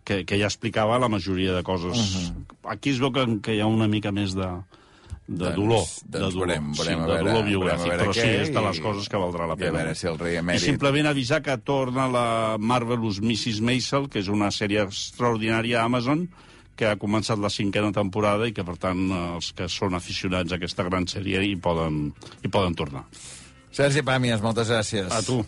que, 0.06 0.24
que 0.26 0.38
ja 0.38 0.46
explicava 0.46 1.00
la 1.02 1.10
majoria 1.10 1.54
de 1.54 1.64
coses. 1.66 2.32
Aquí 2.70 2.92
es 2.94 3.00
veu 3.02 3.12
que, 3.12 3.26
que 3.42 3.56
hi 3.56 3.62
ha 3.62 3.68
una 3.68 3.88
mica 3.90 4.12
més 4.14 4.36
de, 4.38 4.46
de 5.28 5.38
Doncs- 5.46 5.56
dolor. 5.56 5.80
doncs 5.80 6.06
de 6.06 6.20
dolor, 6.20 6.48
veurem- 6.48 6.74
sí, 6.76 6.82
veurem 6.82 7.00
de 7.00 7.06
veure- 7.06 7.18
dolor 7.18 7.34
veurem 7.34 7.46
a 7.46 7.50
biogràfic, 7.50 7.90
veure 7.90 8.04
però 8.04 8.14
sí, 8.14 8.20
és 8.22 8.52
de 8.54 8.60
i- 8.62 8.66
les 8.66 8.80
coses 8.80 9.10
que 9.10 9.18
valdrà 9.18 9.48
la 9.48 9.54
i 9.54 9.58
a 9.58 9.58
pena. 9.58 9.72
veure 9.80 9.96
si 9.96 10.08
el 10.08 10.20
rei 10.20 10.36
I 10.36 10.38
emèrit... 10.38 10.62
simplement 10.62 11.08
avisar 11.08 11.42
que 11.42 11.58
torna 11.58 12.08
la 12.08 12.58
Marvelous 12.60 13.22
Mrs. 13.22 13.62
Maisel, 13.62 14.08
que 14.10 14.20
és 14.20 14.28
una 14.28 14.52
sèrie 14.52 14.84
extraordinària 14.86 15.82
a 15.82 15.86
Amazon, 15.86 16.30
que 16.76 16.86
ha 16.86 16.98
començat 16.98 17.40
la 17.40 17.50
cinquena 17.50 17.92
temporada 17.92 18.46
i 18.48 18.52
que, 18.54 18.64
per 18.64 18.76
tant, 18.78 19.00
els 19.36 19.54
que 19.54 19.68
són 19.72 19.94
aficionats 19.96 20.52
a 20.52 20.56
aquesta 20.60 20.84
gran 20.84 21.06
sèrie 21.08 21.42
hi 21.42 21.56
poden, 21.56 22.14
hi 22.44 22.48
poden 22.50 22.76
tornar. 22.76 23.06
Sergi 23.72 24.02
Pàmies, 24.04 24.42
moltes 24.42 24.70
gràcies. 24.70 25.10
A 25.12 25.22
tu. 25.24 25.46